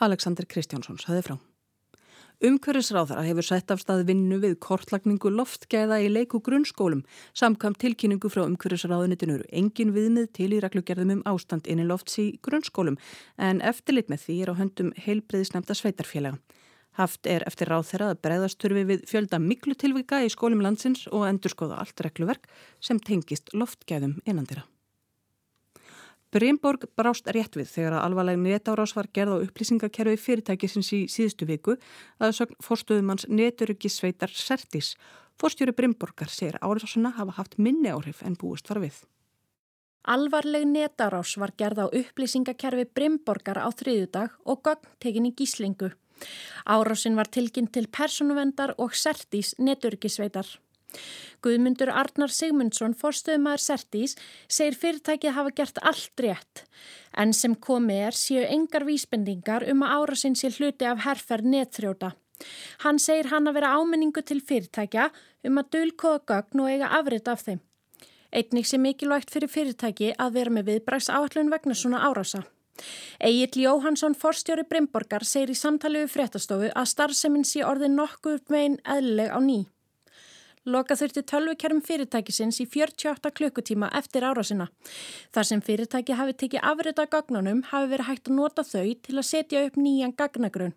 Alexander 0.02 0.46
Kristjánsson 0.46 1.00
saði 1.02 1.24
frá. 1.26 1.40
Umhverfisráðara 2.42 3.22
hefur 3.22 3.46
sett 3.46 3.70
af 3.70 3.84
stað 3.84 4.00
vinnu 4.08 4.40
við 4.42 4.56
kortlagningu 4.66 5.30
loftgæða 5.30 6.00
í 6.02 6.08
leiku 6.10 6.40
grunnskólum. 6.42 7.04
Samkvæmt 7.38 7.78
tilkynningu 7.84 8.32
frá 8.34 8.48
umhverfisráðunitinu 8.48 9.36
eru 9.38 9.46
engin 9.54 9.94
viðmið 9.94 10.32
til 10.40 10.48
í 10.56 10.62
reglugerðum 10.64 11.20
um 11.20 11.22
ástand 11.30 11.70
inni 11.70 11.86
lofts 11.86 12.18
í 12.18 12.26
grunnskólum 12.42 12.98
en 13.38 13.62
eftirlit 13.62 14.10
með 14.10 14.26
því 14.26 14.40
er 14.42 14.54
á 14.58 14.60
höndum 14.62 14.90
heilbreyðisnefnda 15.06 15.78
sveitarfélaga. 15.78 16.42
Haft 17.00 17.28
er 17.30 17.46
eftir 17.48 17.72
ráð 17.72 17.88
þeirra 17.92 18.10
að 18.12 18.20
bregðasturfi 18.26 18.84
við 18.90 19.06
fjölda 19.08 19.40
miklu 19.40 19.78
tilvika 19.80 20.20
í 20.26 20.32
skólum 20.34 20.64
landsins 20.64 21.06
og 21.08 21.24
endurskoða 21.30 21.80
allt 21.80 22.04
regluverk 22.04 22.50
sem 22.84 23.00
tengist 23.00 23.54
loftgæðum 23.56 24.18
innandira. 24.26 24.66
Brynborg 26.32 26.86
brást 26.96 27.28
rétt 27.36 27.58
við 27.60 27.68
þegar 27.68 27.98
að 27.98 28.06
alvarleg 28.06 28.38
netárás 28.40 28.94
var 28.96 29.10
gerð 29.12 29.36
á 29.36 29.44
upplýsingakerfi 29.44 30.20
fyrirtækisins 30.26 30.92
í 30.96 31.00
síðustu 31.12 31.48
viku 31.48 31.76
að 32.24 32.36
sögn 32.38 32.60
fórstöðumanns 32.64 33.28
neturuggisveitar 33.28 34.32
Sertis. 34.32 34.94
Fórstjóri 35.36 35.76
Brynborgar 35.76 36.32
segir 36.32 36.56
árásuna 36.64 37.12
hafa 37.18 37.36
haft 37.36 37.58
minni 37.60 37.92
áhrif 37.92 38.24
en 38.24 38.40
búist 38.40 38.72
var 38.72 38.80
við. 38.80 39.02
Alvarleg 40.08 40.64
netárás 40.72 41.36
var 41.36 41.52
gerð 41.60 41.84
á 41.84 41.88
upplýsingakerfi 41.92 42.88
Brynborgar 42.96 43.60
á 43.60 43.68
þriðudag 43.68 44.40
og 44.48 44.64
gögn 44.64 44.88
tekin 45.04 45.28
í 45.28 45.36
gíslingu. 45.36 45.92
Árásin 46.66 47.16
var 47.20 47.30
tilkinn 47.32 47.70
til 47.72 47.88
personuvendar 47.88 48.76
og 48.78 48.96
Sertis 48.96 49.56
neturuggisveitar. 49.60 50.48
Guðmundur 51.42 51.90
Arnar 51.90 52.32
Sigmundsson, 52.34 52.94
forstöðumæður 53.00 53.64
Sertís, 53.64 54.18
segir 54.52 54.78
fyrirtækið 54.78 55.36
hafa 55.38 55.54
gert 55.58 55.80
allt 55.82 56.24
rétt. 56.26 56.66
En 57.18 57.34
sem 57.34 57.56
komi 57.56 57.98
er 58.08 58.18
séu 58.18 58.44
engar 58.46 58.86
vísbendingar 58.88 59.66
um 59.72 59.86
að 59.86 59.96
árasinn 59.98 60.38
sé 60.38 60.52
hluti 60.58 60.88
af 60.88 61.02
herrferð 61.06 61.50
netþrjóta. 61.56 62.12
Hann 62.84 63.00
segir 63.00 63.32
hann 63.32 63.50
að 63.50 63.60
vera 63.60 63.74
áminningu 63.78 64.24
til 64.26 64.42
fyrirtækja 64.42 65.10
um 65.48 65.60
að 65.62 65.74
dölkóða 65.76 66.24
gögn 66.30 66.64
og 66.64 66.72
eiga 66.72 66.94
afrit 67.00 67.28
af 67.32 67.46
þeim. 67.48 67.62
Einnig 68.32 68.68
sé 68.68 68.78
mikilvægt 68.80 69.34
fyrir 69.34 69.52
fyrirtæki 69.52 70.14
að 70.16 70.38
vera 70.38 70.54
með 70.56 70.70
viðbræks 70.72 71.10
áallun 71.12 71.52
vegna 71.52 71.76
svona 71.76 72.06
árasa. 72.08 72.46
Egil 73.20 73.66
Jóhansson, 73.66 74.16
forstjóri 74.16 74.66
Brymborgar, 74.70 75.26
segir 75.26 75.54
í 75.54 75.58
samtali 75.58 76.06
við 76.06 76.16
fréttastofu 76.16 76.72
að 76.72 76.90
starfseminn 76.94 77.48
sé 77.48 77.66
orðið 77.68 77.96
nokkuð 77.98 78.42
megin 78.54 78.82
eðlileg 78.86 79.32
á 79.32 79.40
ný. 79.40 79.60
Loka 80.66 80.94
þurfti 80.94 81.24
tölvukerfum 81.26 81.80
fyrirtækisins 81.82 82.60
í 82.62 82.68
48 82.70 83.32
klukkutíma 83.34 83.88
eftir 83.98 84.22
árásina. 84.28 84.68
Þar 85.34 85.48
sem 85.50 85.64
fyrirtæki 85.66 86.14
hafi 86.20 86.36
tekið 86.38 86.68
afrita 86.72 87.08
gagnanum 87.10 87.64
hafi 87.72 87.90
verið 87.96 88.10
hægt 88.12 88.30
að 88.30 88.38
nota 88.38 88.66
þau 88.68 88.94
til 89.02 89.18
að 89.18 89.26
setja 89.26 89.66
upp 89.66 89.80
nýjan 89.82 90.14
gagnagrunn. 90.14 90.76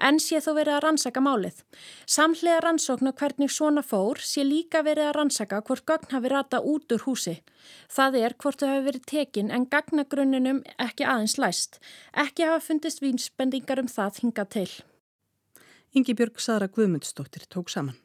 En 0.00 0.20
sé 0.20 0.40
þó 0.42 0.52
verið 0.56 0.76
að 0.76 0.82
rannsaka 0.84 1.22
málið. 1.24 1.62
Samlega 2.06 2.60
rannsóknu 2.64 3.12
hvernig 3.18 3.52
svona 3.52 3.82
fór 3.82 4.20
sé 4.22 4.44
líka 4.46 4.82
verið 4.86 5.10
að 5.10 5.16
rannsaka 5.18 5.62
hvort 5.66 5.86
gagn 5.86 6.14
hafi 6.14 6.32
rata 6.32 6.60
út 6.60 6.92
úr 6.92 7.04
húsi. 7.06 7.36
Það 7.88 8.20
er 8.22 8.36
hvort 8.38 8.60
þau 8.62 8.68
hafi 8.68 8.86
verið 8.90 9.08
tekin 9.14 9.50
en 9.50 9.66
gagnagrunnunum 9.66 10.62
ekki 10.78 11.04
aðeins 11.08 11.38
læst. 11.38 11.80
Ekki 12.12 12.48
hafa 12.48 12.64
fundist 12.68 13.02
vínsbendingar 13.02 13.82
um 13.82 13.90
það 13.90 14.22
hinga 14.24 14.46
til. 14.46 14.70
Ingi 15.92 16.16
Björg 16.16 16.40
Sara 16.40 16.68
Guðmundsdóttir 16.72 17.44
tók 17.52 17.68
saman. 17.68 17.98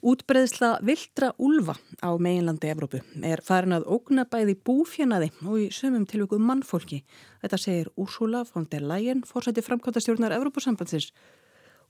Útbreðsla 0.00 0.78
viltra 0.80 1.34
úlfa 1.36 1.74
á 2.00 2.08
meginlandi 2.16 2.70
Evrópu 2.72 3.02
er 3.20 3.42
farin 3.44 3.76
að 3.76 3.84
ógna 3.92 4.22
bæði 4.24 4.54
búfjanaði 4.64 5.28
og 5.44 5.58
í 5.60 5.66
sömum 5.76 6.06
tilvöku 6.08 6.38
mannfólki. 6.40 7.02
Þetta 7.42 7.58
segir 7.60 7.90
Úrsula 8.00 8.40
von 8.48 8.64
der 8.72 8.80
Leyen, 8.80 9.20
fórsætti 9.28 9.60
framkvæmtastjórnar 9.60 10.32
Evrópusambandsins. 10.38 11.10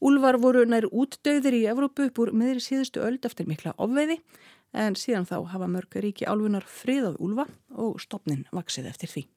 Úlfar 0.02 0.40
voru 0.42 0.66
nær 0.66 0.88
útdauðir 0.90 1.60
í 1.60 1.64
Evrópu 1.70 2.08
upp 2.10 2.18
úr 2.18 2.34
meðri 2.34 2.66
síðustu 2.66 3.04
öld 3.06 3.30
eftir 3.30 3.46
mikla 3.46 3.76
ofveiði 3.78 4.18
en 4.74 4.98
síðan 4.98 5.30
þá 5.30 5.36
hafa 5.54 5.70
mörg 5.70 6.02
ríki 6.02 6.26
álfunar 6.26 6.66
friðað 6.66 7.20
úlfa 7.22 7.46
og 7.78 8.02
stopnin 8.02 8.42
vaksið 8.50 8.90
eftir 8.90 9.14
því. 9.14 9.30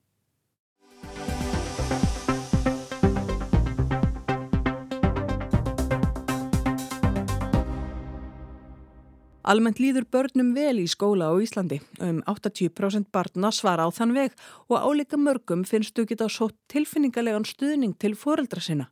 Almennt 9.43 9.79
líður 9.83 10.05
börnum 10.07 10.53
vel 10.55 10.77
í 10.79 10.85
skóla 10.87 11.27
á 11.27 11.35
Íslandi. 11.35 11.81
Um 11.99 12.21
80% 12.31 13.09
barna 13.11 13.49
svara 13.51 13.83
á 13.83 13.91
þann 13.91 14.15
veg 14.15 14.31
og 14.71 14.79
áleika 14.79 15.19
mörgum 15.19 15.65
finnst 15.67 15.97
þú 15.97 16.05
geta 16.13 16.29
svo 16.31 16.47
tilfinningarlegan 16.71 17.43
stuðning 17.43 17.97
til 17.99 18.15
foreldra 18.15 18.63
sinna. 18.63 18.87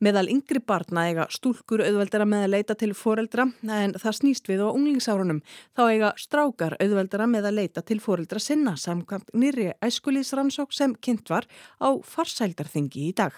Meðal 0.00 0.30
yngri 0.32 0.58
barna 0.64 1.04
eiga 1.10 1.28
stúlkur 1.30 1.84
auðveldara 1.84 2.24
með 2.26 2.46
að 2.46 2.52
leita 2.56 2.78
til 2.80 2.90
foreldra 2.96 3.46
en 3.62 3.94
það 4.00 4.18
snýst 4.18 4.48
við 4.48 4.64
á 4.64 4.72
unglingsárunum. 4.72 5.44
Þá 5.76 5.82
eiga 5.84 6.12
strákar 6.16 6.80
auðveldara 6.80 7.28
með 7.30 7.50
að 7.50 7.58
leita 7.60 7.84
til 7.84 8.00
foreldra 8.00 8.40
sinna 8.40 8.78
samkvæmt 8.80 9.36
nýri 9.36 9.74
æskulíðsrannsók 9.84 10.72
sem 10.72 10.96
kynnt 10.96 11.28
var 11.28 11.44
á 11.76 11.92
farsældarþingi 12.00 13.10
í 13.12 13.16
dag. 13.20 13.36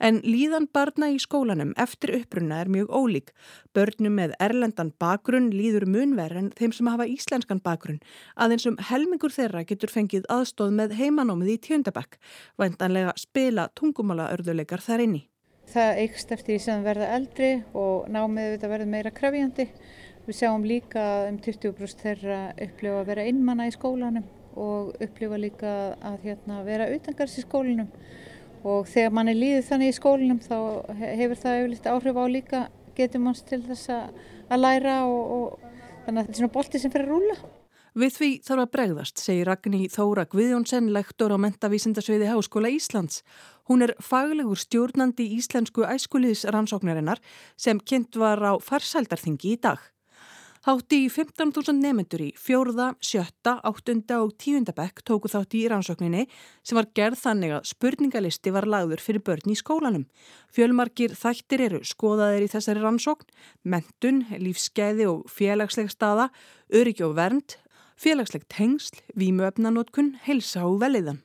En 0.00 0.20
líðan 0.24 0.68
barna 0.72 1.10
í 1.12 1.18
skólanum 1.22 1.74
eftir 1.80 2.14
upprunna 2.18 2.60
er 2.62 2.70
mjög 2.72 2.90
ólík. 2.94 3.34
Börnum 3.74 4.16
með 4.18 4.34
erlendan 4.42 4.92
bakgrunn 5.00 5.50
líður 5.54 5.86
munver 5.90 6.34
en 6.38 6.50
þeim 6.58 6.74
sem 6.74 6.90
hafa 6.90 7.06
íslenskan 7.10 7.62
bakgrunn. 7.64 8.00
Aðeins 8.36 8.66
um 8.70 8.78
helmingur 8.90 9.34
þeirra 9.34 9.64
getur 9.68 9.92
fengið 9.92 10.26
aðstóð 10.32 10.74
með 10.80 10.96
heimanómið 10.98 11.54
í 11.54 11.60
tjöndabæk. 11.68 12.18
Væntanlega 12.58 13.14
spila 13.20 13.68
tungumála 13.78 14.32
örðuleikar 14.34 14.82
þar 14.84 15.06
inni. 15.06 15.24
Það 15.72 16.00
eikst 16.02 16.32
eftir 16.34 16.54
því 16.54 16.60
sem 16.60 16.82
verða 16.84 17.12
eldri 17.16 17.52
og 17.72 18.08
námið 18.12 18.50
þetta 18.54 18.72
verður 18.74 18.90
meira 18.92 19.12
krafjandi. 19.14 19.68
Við 20.24 20.38
sjáum 20.38 20.64
líka 20.64 21.04
um 21.28 21.38
20% 21.44 22.04
þeirra 22.04 22.40
upplifa 22.66 23.00
að 23.00 23.08
vera 23.10 23.24
innmanna 23.28 23.68
í 23.68 23.72
skólanum 23.74 24.26
og 24.60 24.94
upplifa 25.02 25.38
líka 25.40 25.72
að 26.04 26.28
hérna, 26.28 26.62
vera 26.66 26.88
utangars 26.94 27.34
í 27.40 27.44
skólinum 27.44 27.90
og 28.64 28.88
þegar 28.88 29.12
mann 29.14 29.30
er 29.30 29.38
líðið 29.38 29.68
þannig 29.68 29.92
í 29.92 29.96
skólinum 29.98 30.40
þá 30.44 30.56
hefur 30.98 31.40
það 31.42 31.58
auðvitað 31.60 31.98
áhrif 31.98 32.20
á 32.20 32.24
líka 32.32 32.62
getur 32.96 33.22
manns 33.24 33.42
til 33.44 33.60
þess 33.64 33.90
að 33.92 34.60
læra 34.60 35.02
og, 35.08 35.34
og 35.36 35.74
þannig 36.06 36.16
að 36.16 36.24
þetta 36.24 36.34
er 36.34 36.40
svona 36.40 36.54
bolti 36.56 36.80
sem 36.80 36.94
fyrir 36.94 37.08
að 37.08 37.14
rúla. 37.14 37.38
Við 37.94 38.10
því 38.10 38.28
þarf 38.42 38.62
að 38.64 38.70
bregðast, 38.74 39.20
segir 39.22 39.46
Ragní 39.46 39.84
Þóra 39.86 40.24
Guðjónsson, 40.26 40.88
lektor 40.96 41.30
á 41.30 41.38
mentavísindarsviði 41.38 42.26
Háskóla 42.26 42.72
Íslands. 42.74 43.20
Hún 43.70 43.86
er 43.86 43.94
faglegur 44.02 44.58
stjórnandi 44.58 45.28
íslensku 45.36 45.86
æskuliðsrannsóknarinnar 45.86 47.22
sem 47.54 47.78
kynnt 47.78 48.18
var 48.18 48.42
á 48.42 48.58
farsældarþingi 48.58 49.54
í 49.54 49.60
dag. 49.62 49.78
Hátti 50.64 51.02
í 51.04 51.08
15.000 51.12 51.76
nefnendur 51.76 52.22
í 52.24 52.30
fjórða, 52.40 52.94
sjötta, 53.04 53.58
áttunda 53.68 54.22
og 54.24 54.30
tíunda 54.40 54.72
bekk 54.72 55.02
tóku 55.04 55.28
þátti 55.28 55.58
í 55.60 55.66
rannsókninni 55.68 56.22
sem 56.64 56.78
var 56.78 56.88
gerð 56.96 57.20
þannig 57.20 57.52
að 57.52 57.66
spurningalisti 57.68 58.54
var 58.54 58.64
lagður 58.72 59.02
fyrir 59.04 59.20
börn 59.26 59.52
í 59.52 59.58
skólanum. 59.60 60.06
Fjölmarkir 60.56 61.12
þættir 61.20 61.66
eru 61.66 61.82
skoðaðir 61.84 62.46
í 62.46 62.48
þessari 62.54 62.80
rannsókn, 62.80 63.28
mentun, 63.60 64.24
lífskeiði 64.40 65.10
og 65.10 65.28
félagsleg 65.28 65.92
staða, 65.92 66.30
öryggi 66.72 67.04
og 67.04 67.12
vernd, 67.20 67.58
félagsleg 68.00 68.48
tengsl, 68.48 69.04
vímuöfnanótkun, 69.20 70.14
helsa 70.24 70.64
og 70.64 70.80
veliðan. 70.80 71.20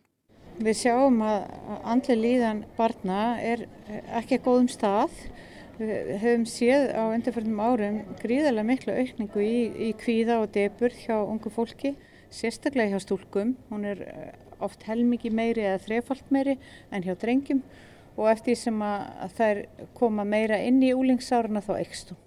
Við 0.59 0.81
sjáum 0.81 1.23
að 1.23 1.47
andli 1.87 2.19
líðan 2.25 2.65
barna 2.75 3.37
er 3.39 3.69
ekki 4.19 4.43
góðum 4.43 4.67
stað 4.67 5.15
Við 5.79 6.17
höfum 6.19 6.41
séð 6.43 6.89
á 6.91 7.07
undirförnum 7.07 7.59
árum 7.63 7.99
gríðarlega 8.19 8.67
miklu 8.67 8.95
aukningu 8.99 9.43
í, 9.45 9.59
í 9.71 9.89
kvíða 9.95 10.41
og 10.43 10.49
debur 10.51 10.91
hjá 10.91 11.21
ungu 11.21 11.47
fólki, 11.55 11.93
sérstaklega 12.35 12.97
hjá 12.97 13.05
stúlkum. 13.05 13.53
Hún 13.69 13.85
er 13.87 14.01
eh, 14.03 14.33
oft 14.59 14.83
helmikið 14.89 15.37
meiri 15.39 15.63
eða 15.63 15.79
þrefalt 15.85 16.33
meiri 16.35 16.57
en 16.91 17.07
hjá 17.07 17.15
drengjum 17.21 17.63
og 18.19 18.27
eftir 18.27 18.59
sem 18.59 18.75
að 18.83 19.37
þær 19.37 19.63
koma 19.95 20.27
meira 20.27 20.59
inn 20.67 20.83
í 20.83 20.91
úlingsáruna 20.91 21.63
þá 21.63 21.71
eikst 21.77 22.11
hún. 22.11 22.19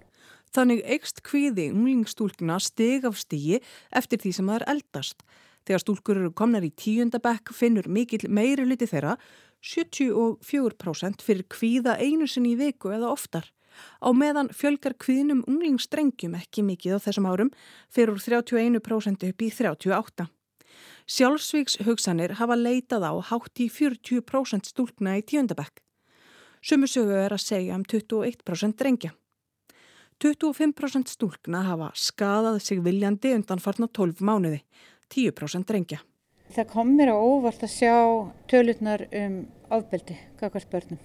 Þannig 0.57 0.81
eikst 0.97 1.21
kvíði 1.29 1.69
unglingstúlkuna 1.75 2.57
stig 2.61 3.05
af 3.05 3.21
stigi 3.21 3.61
eftir 3.93 4.25
því 4.25 4.37
sem 4.39 4.49
það 4.49 4.63
er 4.63 4.69
eldast. 4.79 5.25
Þegar 5.69 5.85
stúlkur 5.85 6.25
eru 6.25 6.33
komnar 6.33 6.65
í 6.65 6.73
tíundabekk 6.73 7.53
finnur 7.53 7.85
mikill 7.85 8.25
meiri 8.33 8.65
hluti 8.65 8.89
þeirra 8.89 9.19
74% 9.63 11.23
fyrir 11.23 11.47
kvíða 11.47 11.97
einu 12.03 12.27
sinni 12.27 12.57
í 12.57 12.59
viku 12.59 12.91
eða 12.93 13.13
oftar. 13.15 13.47
Á 14.03 14.11
meðan 14.13 14.51
fjölgar 14.53 14.95
kvíðnum 15.01 15.45
unglingstrengjum 15.49 16.35
ekki 16.37 16.65
mikið 16.67 16.99
á 16.99 17.05
þessum 17.07 17.29
árum 17.31 17.51
fyrir 17.89 18.19
31% 18.19 19.25
upp 19.31 19.43
í 19.43 19.49
38%. 19.49 20.27
Sjálfsvíks 21.07 21.79
hugsanir 21.87 22.37
hafa 22.39 22.57
leitað 22.57 23.07
á 23.07 23.13
hátt 23.31 23.63
í 23.63 23.69
40% 23.73 24.71
stúlkna 24.71 25.17
í 25.19 25.25
tíundabekk. 25.27 25.83
Sumusögu 26.63 27.17
er 27.19 27.35
að 27.35 27.43
segja 27.43 27.75
um 27.75 27.83
21% 27.83 28.79
drengja. 28.79 29.11
25% 30.23 31.11
stúlkna 31.11 31.65
hafa 31.67 31.91
skadað 31.99 32.61
sig 32.63 32.83
viljandi 32.85 33.35
undan 33.35 33.59
farna 33.59 33.89
12 33.91 34.23
mánuði, 34.23 34.63
10% 35.11 35.67
drengja. 35.67 35.99
Það 36.53 36.69
kom 36.69 36.91
mér 36.99 37.15
á 37.15 37.17
óvart 37.17 37.63
að 37.65 37.71
sjá 37.73 37.95
tölurnar 38.51 39.07
um 39.17 39.37
áðbeldi, 39.73 40.19
kakvart 40.37 40.69
börnum. 40.69 40.99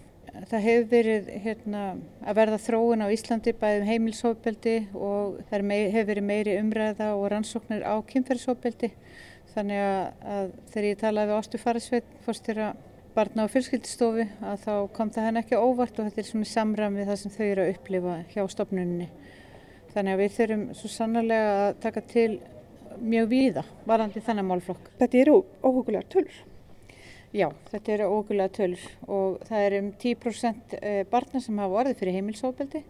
Það 0.52 0.66
hefur 0.66 0.88
verið 0.92 1.30
hérna, 1.46 1.84
að 2.28 2.36
verða 2.42 2.58
þróun 2.66 3.06
á 3.08 3.14
Íslandi 3.16 3.54
bæðið 3.56 3.80
um 3.86 3.88
heimilsóðbeldi 3.88 4.74
og 4.92 5.38
það 5.48 5.72
hefur 5.72 6.10
verið 6.10 6.28
meiri 6.28 6.58
umræða 6.60 7.08
og 7.16 7.24
rannsóknir 7.32 7.86
á 7.88 7.96
kynferðsóðbeldi. 8.12 8.92
Þannig 9.54 9.86
að, 9.86 10.02
að 10.36 10.52
þegar 10.74 10.90
ég 10.90 11.00
talaði 11.06 11.32
við 11.32 11.38
Ástu 11.38 11.62
Farasveit, 11.64 12.12
fórstjóra 12.28 12.68
barna 13.16 13.48
á 13.48 13.52
fjölskyldistofi, 13.56 14.28
að 14.44 14.68
þá 14.68 14.74
kom 15.00 15.16
það 15.16 15.30
henn 15.30 15.42
ekki 15.46 15.64
óvart 15.64 15.96
og 15.96 16.10
þetta 16.10 16.22
er 16.22 16.30
svona 16.34 16.52
samram 16.52 17.00
við 17.00 17.08
það 17.10 17.22
sem 17.24 17.36
þau 17.38 17.48
eru 17.48 17.64
að 17.64 17.74
upplifa 17.78 18.20
hjá 18.36 18.44
stopnunni. 18.52 19.10
Þannig 19.96 20.14
að 20.14 20.22
við 20.26 20.38
þurfum 20.42 20.70
svo 20.76 20.94
sannarlega 20.94 21.58
að 21.64 21.82
taka 21.88 22.08
til 22.12 22.30
mjög 23.02 23.28
víða 23.32 23.64
varandi 23.88 24.22
þennan 24.24 24.48
málflokk. 24.50 24.92
Þetta 25.00 25.20
eru 25.22 25.36
óhugulegar 25.64 26.08
tölur? 26.12 26.38
Já, 27.36 27.50
þetta 27.72 27.94
eru 27.94 28.10
óhugulegar 28.16 28.54
tölur 28.56 28.86
og 29.08 29.42
það 29.50 29.66
er 29.66 29.78
um 29.82 29.92
10% 30.04 30.78
eh, 30.80 31.04
barna 31.12 31.42
sem 31.44 31.60
hafa 31.62 31.82
orðið 31.84 32.02
fyrir 32.02 32.18
heimilsóbeldi 32.18 32.84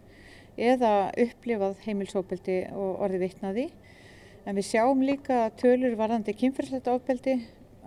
eða 0.58 0.92
upplifað 1.24 1.76
heimilsóbeldi 1.84 2.58
og 2.74 3.04
orðið 3.06 3.24
vittnaði. 3.26 3.68
En 4.46 4.56
við 4.56 4.68
sjáum 4.70 5.04
líka 5.04 5.46
tölur 5.60 5.96
varandi 5.98 6.34
kynferðslegt 6.38 6.90
ofbeldi 6.90 7.36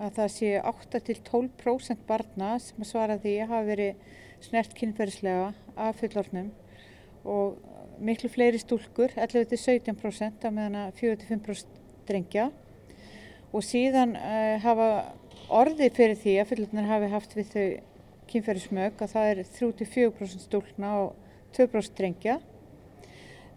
að 0.02 0.16
það 0.18 0.32
sé 0.36 0.52
8-12% 0.62 2.06
barna 2.08 2.54
sem 2.62 2.86
svara 2.88 3.18
því 3.22 3.36
að 3.42 3.54
hafa 3.54 3.68
verið 3.70 4.08
snert 4.42 4.74
kynferðslega 4.78 5.52
af 5.78 6.00
fullornum 6.02 6.50
og 7.28 7.60
miklu 8.02 8.32
fleiri 8.34 8.58
stúlkur, 8.62 9.14
11-17% 9.14 10.48
að 10.48 10.56
meðan 10.56 10.80
að 10.88 10.96
4-5% 11.02 11.81
drengja. 12.12 12.52
Og 13.52 13.66
síðan 13.66 14.14
uh, 14.20 14.60
hafa 14.64 14.92
orðið 15.52 15.98
fyrir 15.98 16.20
því 16.20 16.38
að 16.40 16.52
fullurnar 16.52 16.88
hafi 16.92 17.10
haft 17.12 17.36
við 17.36 17.50
þau 17.52 17.66
kynferðismög 18.32 19.02
að 19.04 19.12
það 19.12 19.32
er 19.32 19.44
34% 19.58 20.46
stúlna 20.46 20.94
og 21.02 21.14
2% 21.58 21.98
drengja. 21.98 22.40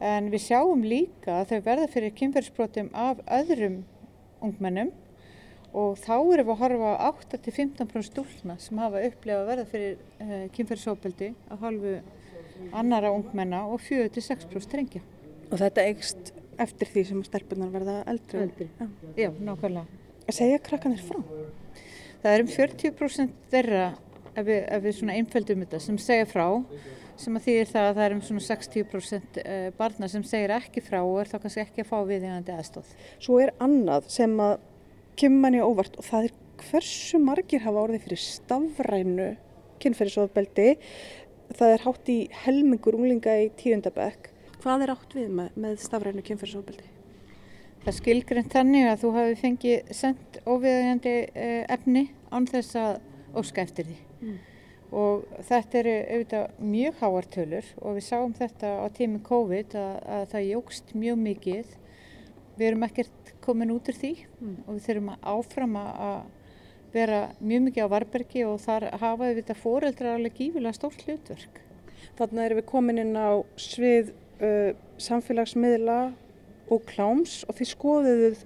En 0.02 0.28
við 0.32 0.48
sjáum 0.48 0.82
líka 0.84 1.40
að 1.40 1.52
þau 1.52 1.66
verða 1.68 1.90
fyrir 1.92 2.14
kynferðisbrotum 2.18 2.90
af 2.98 3.22
öðrum 3.38 3.82
ungmennum. 4.44 4.90
Og 5.74 5.96
þá 5.98 6.14
erum 6.16 6.46
við 6.46 6.52
að 6.54 6.60
horfa 6.60 6.90
á 6.94 7.10
8-15% 7.34 8.08
stúlna 8.10 8.58
sem 8.62 8.78
hafa 8.78 9.02
upplefað 9.08 9.40
að 9.40 9.48
verða 9.50 9.70
fyrir 9.72 9.96
uh, 10.22 10.44
kynferðisóbeldi 10.54 11.32
af 11.50 11.64
halvu 11.66 11.96
annara 12.74 13.10
ungmenna 13.14 13.64
og 13.66 13.82
4-6% 13.82 14.70
drengja. 14.70 15.02
Og 15.50 15.58
þetta 15.58 15.86
eigst 15.88 16.30
eftir 16.62 16.90
því 16.90 17.04
sem 17.10 17.20
stelpunar 17.26 17.70
verða 17.74 18.00
eldri. 18.10 18.42
Eldri, 18.46 18.68
já, 18.78 18.88
já 19.18 19.30
nákvæmlega. 19.38 20.02
Að 20.24 20.38
segja 20.38 20.60
krakkanir 20.64 21.04
frá? 21.04 21.20
Það 22.24 22.34
er 22.34 22.42
um 22.44 22.50
40% 22.50 23.40
þeirra, 23.52 23.86
ef 24.32 24.46
við, 24.46 24.60
ef 24.62 24.84
við 24.84 24.94
svona 24.98 25.16
einföldum 25.18 25.64
þetta, 25.64 25.80
sem 25.84 25.98
segja 26.00 26.28
frá, 26.30 26.46
sem 27.20 27.36
að 27.36 27.46
þýðir 27.46 27.70
það 27.70 27.88
að 27.88 27.98
það 27.98 28.06
er 28.06 28.14
um 28.14 28.22
svona 28.28 28.44
60% 28.46 29.40
eh, 29.44 29.66
barna 29.78 30.08
sem 30.10 30.24
segir 30.26 30.54
ekki 30.56 30.82
frá 30.82 31.00
og 31.02 31.18
er 31.20 31.30
þá 31.30 31.36
kannski 31.42 31.62
ekki 31.62 31.84
að 31.84 31.90
fá 31.90 31.98
viðhengandi 32.08 32.54
aðstóð. 32.56 32.94
Svo 33.22 33.38
er 33.44 33.52
annað 33.62 34.08
sem 34.14 34.34
að 34.42 34.56
kemur 35.20 35.44
manni 35.44 35.62
óvart 35.62 35.98
og 36.00 36.08
það 36.08 36.28
er 36.28 36.36
hversu 36.64 37.20
margir 37.22 37.62
hafa 37.62 37.84
orðið 37.84 38.06
fyrir 38.08 38.22
stafrænu 38.24 39.28
kynferðisofbeldi. 39.84 40.68
Það 41.54 41.74
er 41.76 41.84
hátt 41.84 42.10
í 42.10 42.18
helmingur 42.44 42.96
unglinga 42.98 43.36
í 43.44 43.50
tíundabekk 43.60 44.33
Hvað 44.64 44.80
er 44.80 44.90
átt 44.94 45.10
við 45.12 45.32
með, 45.36 45.56
með 45.60 45.80
stafrænu 45.82 46.22
kynferðsóbeldi? 46.24 46.86
Það 47.84 47.96
skilgreynd 47.98 48.46
þannig 48.48 48.86
að 48.88 49.02
þú 49.02 49.08
hafi 49.12 49.34
fengið 49.36 49.90
sendt 49.92 50.38
óviðægandi 50.48 51.12
eh, 51.36 51.66
efni 51.74 52.04
án 52.32 52.46
þess 52.48 52.78
að 52.80 52.94
óska 53.36 53.60
eftir 53.60 53.90
því. 53.90 53.96
Mm. 54.22 54.38
Og 54.96 55.26
þetta 55.50 55.78
eru 55.82 55.92
auðvitað 56.14 56.64
mjög 56.70 56.96
háartölur 57.02 57.68
og 57.82 57.98
við 57.98 58.06
sáum 58.08 58.32
þetta 58.38 58.72
á 58.80 58.86
tími 58.96 59.20
COVID 59.28 59.76
að, 59.82 60.00
að 60.16 60.26
það 60.32 60.48
jógst 60.48 60.96
mjög 60.96 61.20
mikið. 61.26 61.76
Við 62.56 62.66
erum 62.70 62.88
ekkert 62.88 63.36
komin 63.44 63.76
út 63.76 63.92
úr 63.92 64.00
því 64.00 64.14
mm. 64.24 64.58
og 64.64 64.72
við 64.72 64.82
þurfum 64.88 65.12
að 65.12 65.30
áfram 65.34 65.78
að 65.84 66.18
vera 66.96 67.22
mjög 67.44 67.68
mikið 67.68 67.84
á 67.84 67.92
varbergi 67.98 68.48
og 68.48 68.60
þar 68.64 68.88
hafa 68.96 69.26
við 69.26 69.42
þetta 69.42 69.60
fóreldra 69.60 70.16
alveg 70.16 70.40
gífilega 70.40 70.80
stórt 70.80 71.04
hlutverk. 71.04 71.64
Þannig 72.16 72.46
erum 72.48 72.64
við 72.64 72.70
komin 72.72 73.04
inn 73.04 73.16
á 73.18 73.44
svið 73.60 74.14
uh, 74.40 74.74
samfélagsmiðla 75.02 76.00
og 76.72 76.84
kláms 76.88 77.42
og 77.48 77.58
þið 77.58 77.70
skoðuðuð 77.70 78.44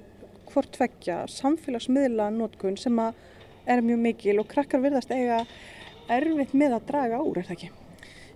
hvort 0.49 0.71
tveggja 0.75 1.23
samfélagsmiðla 1.30 2.30
notkun 2.35 2.78
sem 2.80 2.99
er 2.99 3.85
mjög 3.85 4.00
mikil 4.04 4.38
og 4.40 4.49
krakkar 4.50 4.83
verðast 4.83 5.12
eiga 5.12 5.42
erfitt 6.09 6.54
með 6.57 6.78
að 6.78 6.88
draga 6.88 7.21
úr, 7.21 7.40
er 7.40 7.49
það 7.49 7.59
ekki? 7.59 7.71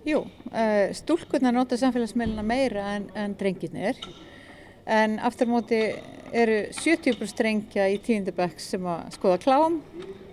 Jú, 0.03 0.19
uh, 0.51 0.89
stúlkurnar 0.95 1.55
nota 1.55 1.79
samfélagsmeilina 1.79 2.43
meira 2.45 2.89
en, 2.97 3.07
en 3.17 3.35
drengirnir 3.39 3.99
en 4.85 5.15
aftur 5.23 5.47
móti 5.47 5.79
eru 6.33 6.57
70% 6.73 7.29
strengja 7.29 7.85
í 7.91 7.99
tíundabæk 8.03 8.59
sem 8.61 8.83
að 8.89 9.05
skoða 9.15 9.39
klám 9.43 9.79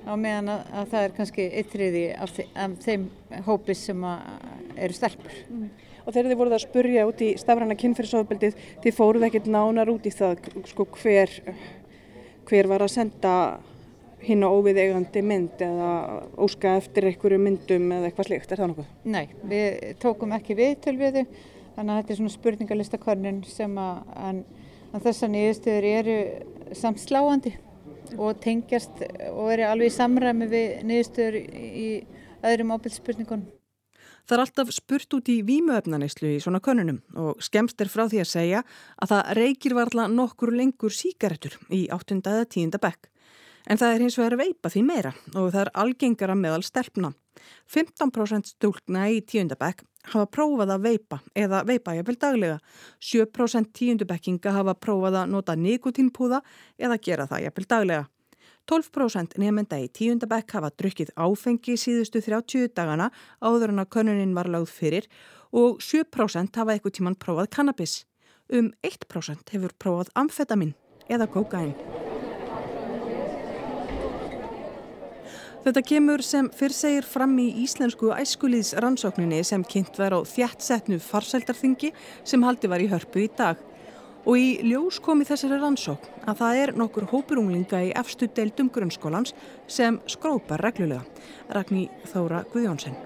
á 0.09 0.12
meðan 0.17 0.50
að, 0.55 0.65
að 0.81 0.91
það 0.93 1.05
er 1.05 1.15
kannski 1.19 1.47
eittriði 1.61 2.05
af, 2.17 2.33
af 2.57 2.77
þeim 2.83 3.07
hópi 3.47 3.77
sem 3.77 4.05
eru 4.09 4.97
stelpur. 4.97 5.37
Mm. 5.50 5.69
Og 6.04 6.12
þegar 6.12 6.30
þið 6.30 6.40
voruð 6.40 6.57
að 6.57 6.64
spurja 6.64 7.07
út 7.09 7.25
í 7.25 7.33
stafræna 7.40 7.76
kynferðsofbeldið, 7.80 8.62
þið 8.85 8.97
fóruð 8.97 9.26
ekkert 9.28 9.50
nánar 9.52 9.92
út 9.92 10.07
í 10.09 10.14
það 10.14 10.49
sko, 10.71 10.87
hver, 11.00 11.35
hver 12.49 12.71
var 12.71 12.87
að 12.87 12.95
senda 12.95 13.35
hinn 14.25 14.45
á 14.45 14.49
óvið 14.52 14.80
eigandi 14.83 15.23
mynd 15.25 15.62
eða 15.64 15.92
óska 16.40 16.75
eftir 16.80 17.09
einhverju 17.09 17.40
myndum 17.40 17.88
eða 17.97 18.11
eitthvað 18.11 18.28
slikt, 18.28 18.52
er 18.52 18.61
það 18.61 18.73
nokkuð? 18.73 18.90
Nei, 19.14 19.25
við 19.49 19.78
tókum 20.02 20.35
ekki 20.37 20.57
við 20.59 20.75
til 20.85 20.97
við 21.00 21.16
þau, 21.16 21.38
þannig 21.76 21.95
að 21.95 22.00
þetta 22.00 22.12
er 22.14 22.21
svona 22.21 22.35
spurningalistakornin 22.35 23.40
sem 23.49 23.80
að, 23.80 24.02
að, 24.28 24.42
að 24.90 25.07
þessa 25.09 25.30
nýðustöður 25.33 25.88
eru 25.95 26.19
samt 26.83 27.02
sláandi 27.02 27.54
og 28.19 28.42
tengjast 28.42 29.04
og 29.30 29.54
eru 29.54 29.69
alveg 29.71 29.88
í 29.88 29.95
samræmi 29.95 30.50
við 30.50 30.76
niðurstöður 30.90 31.40
í 31.40 31.88
öðrum 32.50 32.76
ábyrgsspurningunum. 32.76 33.49
Það 34.31 34.37
er 34.37 34.43
alltaf 34.45 34.69
spurt 34.71 35.15
út 35.17 35.29
í 35.33 35.41
výmuöfnaneyslu 35.43 36.29
í 36.31 36.43
svona 36.43 36.61
konunum 36.63 37.01
og 37.19 37.41
skemst 37.43 37.81
er 37.83 37.89
frá 37.91 38.05
því 38.07 38.21
að 38.23 38.29
segja 38.31 38.61
að 39.03 39.11
það 39.11 39.31
reykir 39.41 39.73
varla 39.75 40.05
nokkur 40.07 40.53
lengur 40.55 40.95
síkaretur 40.95 41.57
í 41.75 41.81
8. 41.91 42.21
eða 42.21 42.45
10. 42.47 42.79
bekk. 42.79 43.09
En 43.67 43.81
það 43.81 43.95
er 43.97 44.05
hins 44.05 44.19
vegar 44.21 44.39
veipa 44.39 44.71
því 44.71 44.85
meira 44.87 45.13
og 45.35 45.51
það 45.51 45.59
er 45.65 45.73
algengara 45.83 46.37
meðal 46.39 46.63
stelpna. 46.63 47.11
15% 47.75 48.53
stúlna 48.55 49.09
í 49.11 49.19
10. 49.19 49.51
bekk 49.59 49.83
hafa 50.15 50.31
prófað 50.31 50.77
að 50.77 50.87
veipa 50.87 51.19
eða 51.35 51.65
veipa 51.67 51.99
ég 51.99 52.07
vel 52.07 52.15
daglega. 52.23 52.63
7% 53.03 53.75
tíundubekkinga 53.75 54.55
hafa 54.61 54.79
prófað 54.79 55.25
að 55.25 55.35
nota 55.35 55.59
nikotínpúða 55.59 56.39
eða 56.79 57.03
gera 57.03 57.27
það 57.27 57.49
ég 57.49 57.59
vel 57.59 57.67
daglega. 57.67 58.07
12% 58.71 59.35
nefnda 59.43 59.81
í 59.83 59.89
tíundabekk 59.91 60.53
hafa 60.55 60.69
drukkið 60.79 61.09
áfengi 61.19 61.75
síðustu 61.81 62.21
30 62.23 62.71
dagana 62.79 63.09
áður 63.43 63.73
en 63.73 63.83
að 63.83 63.89
könunin 63.97 64.37
var 64.37 64.47
láð 64.47 64.69
fyrir 64.71 65.09
og 65.50 65.81
7% 65.83 66.55
hafa 66.61 66.77
eitthvað 66.77 66.95
tíman 67.00 67.19
prófað 67.19 67.50
kannabis. 67.57 68.05
Um 68.47 68.71
1% 68.87 69.50
hefur 69.50 69.75
prófað 69.75 70.12
amfetamin 70.23 70.77
eða 71.11 71.27
kokain. 71.33 71.75
Þetta 75.61 75.83
kemur 75.85 76.23
sem 76.25 76.47
fyrr 76.57 76.73
segir 76.73 77.05
fram 77.05 77.35
í 77.43 77.49
íslensku 77.65 78.15
æskulíðs 78.15 78.77
rannsókninni 78.81 79.43
sem 79.45 79.67
kynnt 79.67 79.99
var 80.00 80.15
á 80.17 80.23
þjættsetnu 80.25 80.97
farseldarþingi 81.05 81.91
sem 82.23 82.47
haldi 82.47 82.71
var 82.71 82.81
í 82.81 82.89
hörpu 82.89 83.27
í 83.27 83.29
dag. 83.35 83.59
Og 84.29 84.37
í 84.37 84.49
ljós 84.69 84.99
kom 85.00 85.23
í 85.23 85.27
þessari 85.29 85.57
rannsókn 85.62 86.27
að 86.29 86.43
það 86.43 86.59
er 86.62 86.73
nokkur 86.77 87.07
hópurunglinga 87.09 87.81
í 87.87 87.93
efstu 87.97 88.29
deildum 88.37 88.69
grunnskólans 88.73 89.33
sem 89.71 89.97
skrópar 90.11 90.61
reglulega. 90.61 91.07
Ragní 91.49 91.87
Þóra 92.12 92.43
Guðjónsson. 92.53 92.99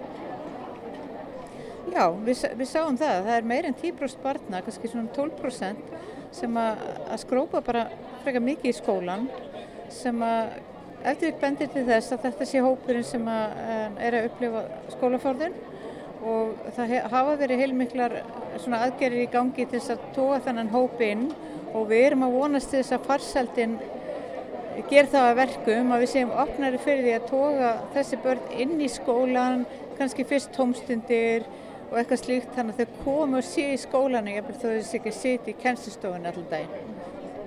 Já, 1.94 2.08
við, 2.26 2.42
við 2.58 2.66
sáum 2.66 2.98
það. 2.98 3.20
Það 3.28 3.36
er 3.36 3.48
meirinn 3.52 3.78
10% 3.78 4.22
barna, 4.24 4.62
kannski 4.66 4.90
svona 4.90 5.12
12% 5.14 5.96
sem 6.34 6.56
að, 6.58 6.86
að 7.06 7.20
skrópa 7.22 7.62
bara 7.62 7.88
freka 8.24 8.42
mikið 8.42 8.72
í 8.72 8.78
skólan 8.80 9.28
sem 9.94 10.18
að 10.26 10.56
Eftir 11.04 11.34
bendir 11.36 11.68
til 11.68 11.82
þess 11.84 12.14
að 12.14 12.22
þetta 12.24 12.46
sé 12.48 12.60
hópurinn 12.64 13.04
sem 13.04 13.26
að, 13.28 13.58
er 14.00 14.14
að 14.16 14.26
upplifa 14.30 14.62
skólafórðun 14.94 15.56
og 16.24 16.70
það 16.76 16.94
hafa 17.12 17.34
verið 17.40 17.62
heilmiklar 17.62 18.14
aðgerir 18.78 19.24
í 19.24 19.32
gangi 19.32 19.66
til 19.70 19.82
að 19.92 20.06
tóa 20.16 20.40
þennan 20.44 20.72
hópinn 20.72 21.26
og 21.74 21.90
við 21.90 22.06
erum 22.08 22.24
að 22.26 22.38
vonast 22.38 22.72
til 22.72 22.80
þess 22.80 22.96
að 22.96 23.08
farseldin 23.10 23.76
ger 24.90 25.10
það 25.10 25.28
að 25.28 25.36
verkum 25.42 25.92
að 25.94 26.04
við 26.04 26.12
séum 26.14 26.32
opnari 26.44 26.80
fyrir 26.82 27.04
því 27.04 27.12
að 27.18 27.28
tóka 27.30 27.74
þessi 27.94 28.20
börn 28.24 28.56
inn 28.64 28.80
í 28.80 28.88
skólan, 28.90 29.66
kannski 29.98 30.26
fyrst 30.26 30.54
tómstundir 30.56 31.46
og 31.90 32.00
eitthvað 32.00 32.24
slíkt 32.24 32.56
þannig 32.56 32.80
að 32.80 32.88
þau 32.88 33.04
komu 33.04 33.38
og 33.38 33.46
sé 33.46 33.68
í 33.74 33.78
skólan 33.78 34.30
og 34.30 34.38
ég 34.38 34.50
þó 34.50 34.68
að 34.70 34.78
þessi 34.80 34.98
ekki 35.00 35.14
siti 35.14 35.54
í 35.54 35.60
kennslistofun 35.60 36.30
allir 36.30 36.48
daginn 36.50 36.94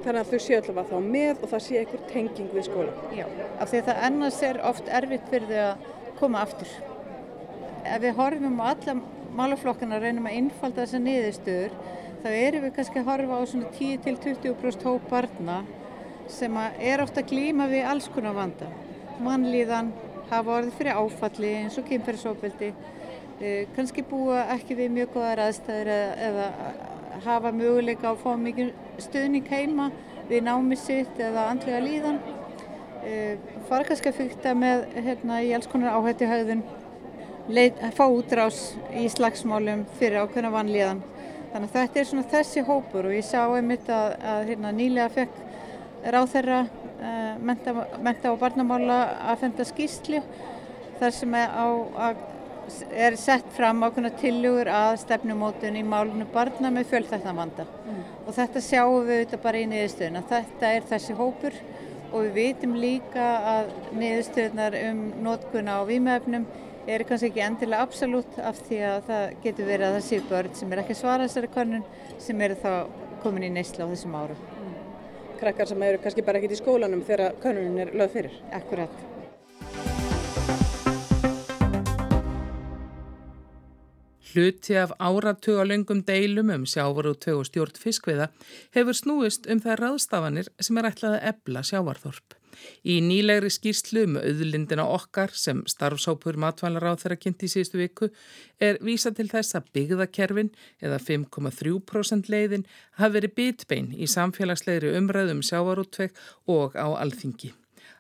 þannig 0.08 0.22
að 0.22 0.30
þau 0.32 0.44
séu 0.44 0.60
allavega 0.62 0.90
þá 0.92 1.08
með 1.12 1.42
og 1.42 1.52
það 1.52 1.64
sé 1.66 1.80
einhver 1.82 2.04
tenging 2.12 2.52
við 2.54 2.68
skóla. 2.70 2.94
Já, 3.18 3.26
af 3.60 3.72
því 3.72 3.80
að 3.82 3.90
það 3.90 4.04
ennast 4.08 4.46
er 4.48 4.60
oft 4.70 4.92
erfitt 5.00 5.32
fyrir 5.32 5.50
þau 5.52 5.66
að 5.66 5.90
koma 6.22 6.44
aftur. 6.46 6.72
Ef 7.88 8.02
við 8.04 8.18
horfum 8.18 8.60
á 8.60 8.66
alla 8.74 8.96
málaflokkana 9.38 9.98
og 9.98 10.04
reynum 10.04 10.28
að 10.30 10.38
innfalda 10.42 10.84
þessa 10.84 11.02
niðurstöður 11.04 11.78
þá 12.24 12.28
erum 12.34 12.66
við 12.66 12.74
kannski 12.76 13.02
að 13.02 13.10
horfa 13.12 13.40
á 13.40 13.44
svona 13.52 13.72
10-20% 13.78 14.88
hóp 14.88 15.08
barna 15.12 15.62
sem 16.32 16.60
er 16.60 17.04
ofta 17.04 17.24
að 17.24 17.32
glýma 17.32 17.70
við 17.72 17.88
alls 17.88 18.10
konar 18.12 18.36
vanda. 18.36 18.68
Mannlíðan 19.24 19.94
hafa 20.32 20.58
orðið 20.58 20.78
fyrir 20.80 21.00
áfalli 21.00 21.54
eins 21.62 21.78
og 21.80 21.88
kynferðsófbildi, 21.88 22.74
eh, 23.40 23.68
kannski 23.76 24.04
búa 24.04 24.44
ekki 24.58 24.76
við 24.76 24.92
mjög 24.98 25.14
góðar 25.16 25.46
aðstæður 25.48 25.94
eða 26.28 26.50
hafa 27.24 27.52
möguleika 27.52 28.12
á 28.12 28.14
að 28.14 28.22
fá 28.24 28.32
mikið 28.38 28.74
stuðning 29.02 29.48
heima 29.50 29.92
við 30.30 30.44
námið 30.48 30.82
sitt 30.82 31.22
eða 31.22 31.48
andlega 31.52 31.80
líðan. 31.84 32.20
E, 33.08 33.38
fara 33.70 33.88
kannski 33.88 34.12
að 34.12 34.20
fyrta 34.22 34.54
með 34.58 34.86
hérna, 35.06 35.40
í 35.46 35.54
alls 35.56 35.70
konar 35.72 35.96
áhætti 35.96 36.28
haugðun, 36.28 36.64
fá 37.96 38.06
útrás 38.08 38.76
í 38.92 39.08
slagsmálum 39.12 39.86
fyrir 40.00 40.26
ákveðna 40.26 40.52
vanlíðan. 40.52 41.04
Þannig 41.54 41.70
að 41.70 41.76
þetta 41.78 42.00
er 42.00 42.08
svona 42.10 42.30
þessi 42.32 42.64
hópur 42.68 43.08
og 43.08 43.16
ég 43.16 43.26
sá 43.26 43.42
einmitt 43.48 43.88
að, 43.90 44.16
að 44.20 44.42
hérna, 44.52 44.74
nýlega 44.76 45.10
fekk 45.16 45.38
ráð 46.12 46.32
þeirra 46.34 46.60
uh, 46.68 47.36
menta, 47.40 47.76
menta 48.04 48.34
og 48.34 48.42
barnamála 48.42 48.98
að 49.32 49.40
fenda 49.46 49.68
skýsli 49.68 50.22
þar 51.00 51.16
sem 51.16 51.38
er 51.40 51.56
á 51.56 51.68
að 52.10 52.26
er 52.92 53.16
sett 53.16 53.48
fram 53.56 53.80
ákveðna 53.86 54.12
tillugur 54.20 54.68
að 54.68 54.98
stefnumótun 55.06 55.78
í 55.80 55.86
málunum 55.88 56.28
barna 56.34 56.72
með 56.74 56.90
fjölþættan 56.92 57.38
vanda 57.38 57.64
mm. 57.64 58.02
og 58.26 58.36
þetta 58.36 58.64
sjáum 58.66 59.06
við 59.08 59.22
auðvitað 59.22 59.44
bara 59.46 59.62
í 59.62 59.68
niðurstöðuna. 59.72 60.24
Þetta 60.28 60.72
er 60.76 60.88
þessi 60.90 61.16
hópur 61.16 61.56
og 62.12 62.26
við 62.26 62.34
vitum 62.36 62.76
líka 62.80 63.28
að 63.54 63.72
niðurstöðunar 63.96 64.78
um 64.82 65.02
nótkunna 65.24 65.80
á 65.80 65.82
výmöfnum 65.88 66.48
eru 66.88 67.08
kannski 67.08 67.28
ekki 67.32 67.44
endilega 67.44 67.84
absolutt 67.84 68.38
af 68.40 68.62
því 68.68 68.80
að 68.90 69.02
það 69.10 69.26
getur 69.44 69.68
verið 69.68 69.88
að 69.88 69.98
það 69.98 70.06
sé 70.08 70.22
börn 70.30 70.56
sem 70.56 70.72
er 70.72 70.82
ekki 70.84 70.96
svarað 70.96 71.28
þessari 71.28 71.52
konun 71.58 71.84
sem 72.24 72.46
eru 72.48 72.58
þá 72.62 72.72
komin 73.24 73.48
í 73.50 73.52
neysla 73.52 73.88
á 73.88 73.92
þessum 73.92 74.16
árum. 74.16 74.40
Mm. 74.62 74.80
Krakkar 75.42 75.70
sem 75.70 75.86
eru 75.90 76.02
kannski 76.04 76.26
bara 76.26 76.40
ekkit 76.40 76.56
í 76.56 76.62
skólanum 76.62 77.04
þegar 77.08 77.38
konunin 77.44 77.84
er 77.84 77.94
lögð 77.98 78.18
fyrir? 78.18 78.40
Akkurat. 78.56 79.06
Hluti 84.32 84.76
af 84.78 84.92
áratugalöngum 85.02 86.04
deilum 86.08 86.52
um 86.54 86.66
sjávarútveg 86.70 87.40
og 87.40 87.48
stjórn 87.50 87.80
fiskviða 87.84 88.28
hefur 88.76 88.96
snúist 88.96 89.48
um 89.50 89.60
þær 89.64 89.82
ráðstafanir 89.88 90.52
sem 90.62 90.78
er 90.78 90.92
ætlað 90.92 91.18
að 91.18 91.32
ebla 91.32 91.64
sjávarþorp. 91.66 92.38
Í 92.88 93.00
nýlegri 93.04 93.52
skýrslu 93.54 94.06
um 94.08 94.18
auðlindina 94.22 94.88
okkar 94.88 95.34
sem 95.34 95.64
starfsápur 95.70 96.40
matvælar 96.42 96.90
á 96.90 96.94
þeirra 97.00 97.20
kynnt 97.20 97.46
í 97.46 97.52
síðustu 97.52 97.82
viku 97.82 98.10
er 98.64 98.82
vísa 98.86 99.14
til 99.16 99.28
þess 99.32 99.58
að 99.60 99.70
byggðakerfin 99.78 100.52
eða 100.82 101.00
5,3% 101.04 102.34
leiðin 102.34 102.68
hafi 103.02 103.20
verið 103.20 103.38
bitbein 103.38 103.94
í 103.94 104.10
samfélagslegri 104.10 104.96
umræðum 104.98 105.46
sjávarútveg 105.46 106.14
og 106.48 106.78
á 106.78 106.88
alþingi. 106.98 107.54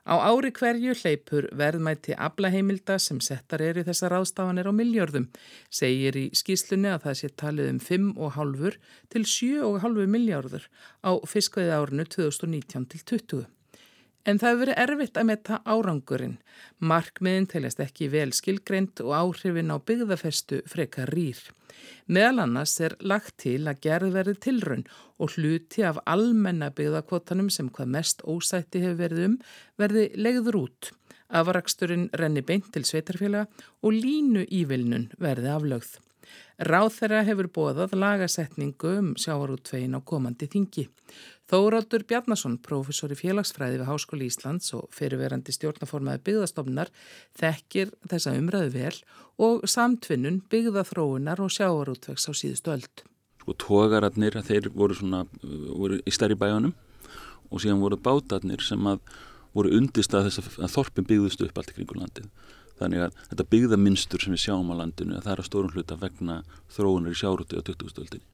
Á 0.07 0.15
ári 0.23 0.53
hverju 0.55 0.93
hleypur 0.95 1.49
verðmætti 1.59 2.15
ablaheimilda 2.15 2.95
sem 3.03 3.19
settar 3.23 3.59
er 3.65 3.81
í 3.81 3.83
þessar 3.87 4.15
ástafanir 4.21 4.69
á 4.71 4.73
miljörðum. 4.75 5.27
Segir 5.67 6.15
í 6.15 6.25
skýslunni 6.31 6.93
að 6.93 7.09
það 7.09 7.17
sé 7.19 7.29
talið 7.43 7.71
um 7.73 7.81
5,5 7.89 8.79
til 9.11 9.25
7,5 9.33 10.07
miljörður 10.15 10.69
á 11.03 11.11
fiskveiði 11.27 11.75
árinu 11.75 12.07
2019 12.15 12.87
til 12.93 13.03
20. 13.11 13.56
En 14.27 14.39
það 14.41 14.49
hefur 14.49 14.61
verið 14.65 14.79
erfitt 14.83 15.17
að 15.17 15.27
metta 15.29 15.57
árangurinn. 15.63 16.39
Markmiðin 16.83 17.47
telast 17.47 17.79
ekki 17.79 18.09
vel 18.11 18.33
skilgreint 18.35 18.99
og 19.05 19.13
áhrifin 19.15 19.71
á 19.71 19.79
byggðafestu 19.79 20.65
frekar 20.67 21.13
rýr. 21.15 21.39
Meðal 22.11 22.43
annars 22.43 22.73
er 22.83 22.97
lagt 22.99 23.37
til 23.43 23.61
að 23.69 23.81
gerð 23.85 24.15
verði 24.17 24.35
tilraun 24.43 24.83
og 25.21 25.35
hluti 25.35 25.85
af 25.87 26.01
almenna 26.05 26.69
byggðakvotanum 26.75 27.49
sem 27.53 27.69
hvað 27.71 27.93
mest 27.95 28.23
ósætti 28.27 28.83
hefur 28.83 28.99
verið 29.03 29.27
um 29.29 29.37
verði 29.79 30.09
legður 30.19 30.59
út. 30.65 30.91
Afraksturinn 31.27 32.09
renni 32.19 32.43
beint 32.43 32.67
til 32.73 32.83
sveitarfélaga 32.87 33.47
og 33.83 33.95
línu 33.95 34.43
ívilnun 34.47 35.09
verði 35.23 35.51
aflögð. 35.55 35.95
Ráð 36.57 36.89
þeirra 36.95 37.23
hefur 37.27 37.49
bóðað 37.53 37.95
lagasetningu 37.97 38.93
um 38.97 39.09
sjávarútvegin 39.19 39.97
á 39.97 40.01
komandi 40.01 40.47
þingi. 40.49 40.87
Þóraldur 41.47 42.03
Bjarnason, 42.03 42.57
professor 42.59 43.13
í 43.13 43.15
félagsfræði 43.15 43.77
við 43.79 43.87
Háskóli 43.87 44.25
Íslands 44.27 44.73
og 44.75 44.89
fyrirverandi 44.91 45.53
stjórnaformaði 45.55 46.23
byggðastofnunar, 46.25 46.91
þekkir 47.39 47.93
þessa 48.11 48.33
umræðu 48.35 48.73
vel 48.73 48.97
og 49.39 49.63
samtvinnun 49.69 50.41
byggðaþróunar 50.51 51.39
og 51.45 51.53
sjávarútvegs 51.55 52.27
á 52.27 52.31
síðustu 52.35 52.73
öld. 52.75 53.05
Sko 53.39 53.55
tógararnir, 53.63 54.35
þeir 54.43 54.67
voru, 54.75 54.97
svona, 54.97 55.23
voru 55.71 56.01
í 56.03 56.11
stærri 56.11 56.35
bæjanum 56.35 56.75
og 57.47 57.63
síðan 57.63 57.79
voru 57.79 58.01
bátarnir 58.01 58.59
sem 58.65 58.83
voru 59.55 59.71
undist 59.77 60.13
að 60.17 60.33
að 60.35 60.73
þorpin 60.73 61.07
byggðust 61.07 61.45
upp 61.47 61.61
allt 61.61 61.71
í 61.71 61.77
kringu 61.77 62.01
landið. 62.01 62.27
Þannig 62.77 63.07
að 63.07 63.19
þetta 63.31 63.45
byggðaminstur 63.53 64.23
sem 64.23 64.33
við 64.35 64.43
sjáum 64.45 64.73
á 64.73 64.75
landinu 64.81 65.21
það 65.21 65.33
er 65.33 65.43
að 65.43 65.49
stórun 65.49 65.75
hluta 65.75 65.99
vegna 66.01 66.41
þróunar 66.73 67.15
í 67.15 67.17
sjárúti 67.17 67.57
á 67.57 67.61
20. 67.65 68.01
öldinni. 68.03 68.27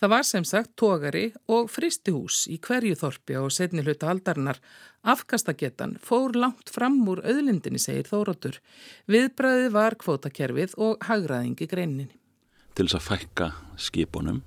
Það 0.00 0.12
var 0.14 0.24
sem 0.24 0.44
sagt 0.48 0.70
tógari 0.80 1.26
og 1.52 1.66
fristihús 1.68 2.46
í 2.48 2.56
hverju 2.64 2.96
þorpi 2.96 3.36
á 3.36 3.44
setni 3.52 3.82
hluta 3.84 4.08
aldarinnar. 4.08 4.56
Afkastagetan 5.04 5.98
fór 6.00 6.32
langt 6.32 6.72
fram 6.72 6.96
úr 7.04 7.20
auðlindinni, 7.20 7.76
segir 7.80 8.08
Þóróttur. 8.08 8.56
Viðbræðið 9.12 9.74
var 9.76 9.98
kvótakerfið 10.00 10.78
og 10.80 11.04
hagraðingi 11.04 11.68
greininni. 11.68 12.08
Til 12.72 12.88
þess 12.88 12.96
að 12.96 13.06
fækka 13.10 13.50
skipunum 13.76 14.40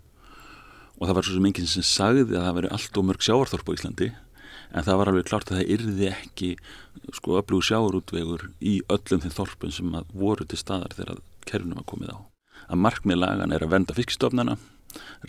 og 0.98 1.06
það 1.06 1.16
var 1.20 1.28
svo 1.28 1.38
sem 1.38 1.48
enginn 1.52 1.70
sem 1.70 1.86
sagði 1.86 2.26
að 2.34 2.48
það 2.48 2.58
veri 2.58 2.74
allt 2.74 2.98
og 2.98 3.06
mörg 3.06 3.26
sjáarþorp 3.26 3.70
á 3.70 3.76
Íslandi 3.78 4.10
en 4.72 4.86
það 4.86 5.00
var 5.00 5.12
alveg 5.12 5.30
klart 5.30 5.52
að 5.52 5.60
það 5.60 5.74
yrði 5.76 6.10
ekki 6.12 6.50
sko 7.16 7.38
öflugur 7.40 7.68
sjáurútvegur 7.70 8.46
í 8.62 8.76
öllum 8.94 9.24
þeim 9.24 9.36
þorpun 9.38 9.76
sem 9.76 9.96
voru 10.14 10.48
til 10.48 10.60
staðar 10.62 10.96
þegar 10.98 11.22
kerfnum 11.48 11.80
var 11.82 11.90
komið 11.90 12.14
á. 12.16 12.20
Að 12.72 12.84
markmið 12.86 13.20
lagan 13.20 13.56
er 13.56 13.66
að 13.66 13.74
venda 13.76 13.96
fiskstofnana, 13.98 14.58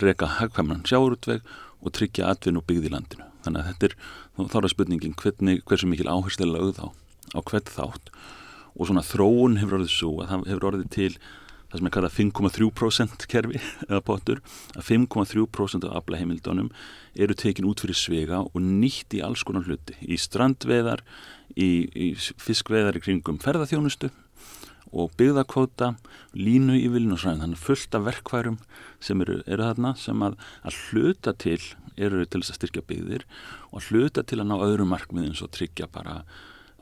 reka 0.01 0.29
hagkvæmnan 0.39 0.85
sjáurútveg 0.87 1.45
og 1.81 1.93
tryggja 1.93 2.29
atvinn 2.31 2.59
og 2.59 2.65
byggð 2.69 2.89
í 2.89 2.93
landinu. 2.93 3.27
Þannig 3.45 3.61
að 3.61 3.69
þetta 3.71 3.89
er 3.89 4.49
þá 4.51 4.57
er 4.61 4.71
spurningin 4.73 5.17
hvernig, 5.19 5.63
hversu 5.67 5.89
mikil 5.89 6.09
áherslu 6.09 6.47
lögð 6.49 6.81
á, 6.81 6.87
á 7.35 7.39
hvert 7.45 7.69
þátt 7.71 8.13
og 8.75 8.89
svona 8.89 9.05
þróun 9.05 9.59
hefur 9.61 9.79
orðið 9.79 9.93
svo 9.93 10.11
að 10.19 10.31
það 10.31 10.47
hefur 10.51 10.67
orðið 10.69 10.89
til 10.95 11.11
það 11.75 11.81
sem 11.81 11.89
er 11.89 11.95
kallað 11.95 12.15
5,3% 12.15 13.27
kerfi 13.31 13.61
eða 13.89 14.01
potur, 14.05 14.41
að 14.75 14.89
5,3% 14.89 15.87
af 15.89 16.01
aflaheimildunum 16.01 16.71
eru 17.15 17.37
tekin 17.37 17.67
út 17.69 17.83
fyrir 17.83 17.99
svega 17.99 18.43
og 18.45 18.59
nýtt 18.63 19.17
í 19.17 19.23
alls 19.25 19.43
konar 19.47 19.67
hluti, 19.67 19.97
í 20.01 20.17
strandveðar, 20.19 21.03
í, 21.55 21.87
í 21.91 22.13
fiskveðar 22.15 22.99
í 22.99 23.03
kringum 23.03 23.41
ferðarþjónustu 23.43 24.11
og 24.95 25.11
byggðakvóta, 25.19 25.95
línu 26.37 26.77
í 26.77 26.87
vilin 26.93 27.15
og 27.15 27.19
svona, 27.19 27.41
þannig 27.43 27.59
fullt 27.59 27.97
af 27.97 28.05
verkværum 28.05 28.59
sem 29.03 29.23
eru, 29.25 29.41
eru 29.43 29.65
þarna 29.65 29.95
sem 29.99 30.21
að, 30.23 30.37
að 30.63 30.79
hluta 30.87 31.33
til 31.35 31.59
eru 31.95 32.25
til 32.27 32.41
þess 32.41 32.53
að 32.53 32.59
styrkja 32.59 32.83
byggðir 32.89 33.23
og 33.71 33.87
hluta 33.89 34.23
til 34.27 34.41
að 34.41 34.49
ná 34.51 34.55
öðrum 34.59 34.91
markmiðin 34.91 35.35
svo 35.35 35.47
tryggja 35.51 35.87
bara 35.91 36.21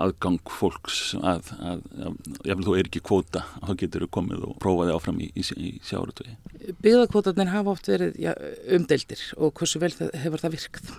aðgang 0.03 0.51
fólks 0.51 1.13
að, 1.19 1.49
að, 1.59 1.81
að 1.97 2.17
jáfnveg 2.49 2.67
þú 2.67 2.75
er 2.77 2.89
ekki 2.89 3.01
kvóta 3.05 3.43
þá 3.55 3.71
getur 3.81 4.05
þú 4.05 4.09
komið 4.17 4.45
og 4.47 4.57
prófaði 4.63 4.95
áfram 4.97 5.21
í, 5.23 5.29
í, 5.35 5.45
í 5.55 5.71
sjáratvegi. 5.87 6.35
Byggðakvótarnir 6.83 7.53
hafa 7.53 7.73
oft 7.73 7.89
verið 7.91 8.19
já, 8.21 8.31
umdeldir 8.77 9.23
og 9.37 9.55
hversu 9.59 9.81
vel 9.83 9.93
það, 9.95 10.13
hefur 10.25 10.43
það 10.43 10.55
virkað? 10.57 10.93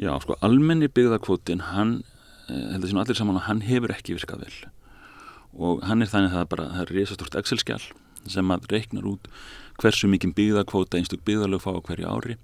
Já, 0.00 0.12
sko, 0.24 0.36
almenni 0.44 0.88
byggðakvótin 0.88 1.66
hann, 1.72 1.98
eh, 2.48 2.68
heldur 2.74 2.92
sem 2.92 3.02
allir 3.02 3.18
saman 3.18 3.42
hann 3.48 3.64
hefur 3.66 3.92
ekki 3.92 4.16
virkað 4.16 4.46
vel 4.46 4.54
og 5.52 5.82
hann 5.84 6.00
er 6.00 6.08
þannig 6.08 6.30
að 6.30 6.36
það 6.36 6.44
er 6.44 6.52
bara, 6.54 6.68
það 6.72 6.84
er 6.84 6.94
risastort 6.96 7.34
Excel-skjál 7.36 7.82
sem 8.32 8.54
að 8.54 8.68
reiknar 8.72 9.08
út 9.10 9.28
hversu 9.82 10.08
mikið 10.08 10.36
byggðakvóta 10.38 10.98
einstug 10.98 11.24
byggðalög 11.26 11.60
fá 11.64 11.74
á 11.76 11.80
hverju 11.84 12.08
ári 12.08 12.38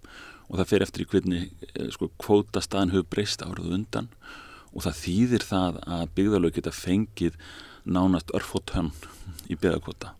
og 0.48 0.58
það 0.58 0.70
fer 0.72 0.84
eftir 0.84 1.04
í 1.04 1.08
hvernig 1.12 1.48
eh, 1.74 1.88
sko, 1.94 2.10
kvótastaðan 2.20 2.92
hefur 2.94 3.08
breyst 3.12 3.44
árað 3.44 3.74
undan 3.78 4.10
og 4.72 4.84
það 4.84 5.00
þýðir 5.02 5.46
það 5.48 5.80
að 5.86 6.04
byggðalög 6.18 6.58
geta 6.58 6.74
fengið 6.74 7.38
nánast 7.88 8.32
örfótönn 8.36 8.92
í 9.48 9.56
byggðakvota 9.56 10.14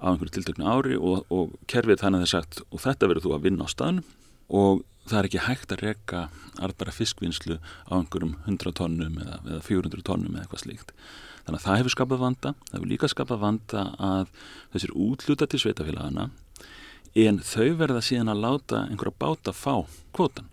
á 0.00 0.04
einhverju 0.08 0.34
tiltöknu 0.36 0.68
ári 0.68 0.96
og, 0.96 1.26
og 1.28 1.56
kerfið 1.70 2.00
þannig 2.04 2.22
að 2.22 2.24
það 2.24 2.28
er 2.28 2.34
sagt 2.36 2.62
og 2.70 2.84
þetta 2.84 3.10
verður 3.10 3.26
þú 3.26 3.34
að 3.36 3.46
vinna 3.48 3.66
á 3.66 3.74
staðnum 3.74 4.06
og 4.60 4.84
það 5.10 5.18
er 5.18 5.28
ekki 5.28 5.42
hægt 5.46 5.74
að 5.74 5.82
reyka 5.84 6.20
arðbæra 6.60 6.94
fiskvinnslu 6.94 7.58
á 7.60 7.92
einhverjum 7.98 8.36
100 8.46 8.76
tónnum 8.78 9.18
eða, 9.22 9.40
eða 9.46 9.60
400 9.66 10.06
tónnum 10.06 10.34
eða 10.34 10.44
eitthvað 10.44 10.64
slíkt. 10.64 10.92
Þannig 11.46 11.58
að 11.58 11.66
það 11.66 11.80
hefur 11.80 11.94
skapað 11.94 12.22
vanda, 12.24 12.52
það 12.68 12.76
hefur 12.76 12.90
líka 12.90 13.10
skapað 13.10 13.42
vanda 13.44 13.84
að 14.10 14.32
þessir 14.74 14.94
útluta 15.06 15.48
til 15.50 15.62
sveitafélagana 15.62 16.28
en 17.24 17.40
þau 17.42 17.70
verða 17.80 18.04
síðan 18.06 18.30
að 18.30 18.44
láta 18.44 18.84
einhverja 18.86 19.18
báta 19.18 19.54
fá 19.56 19.82
kvotan 20.14 20.50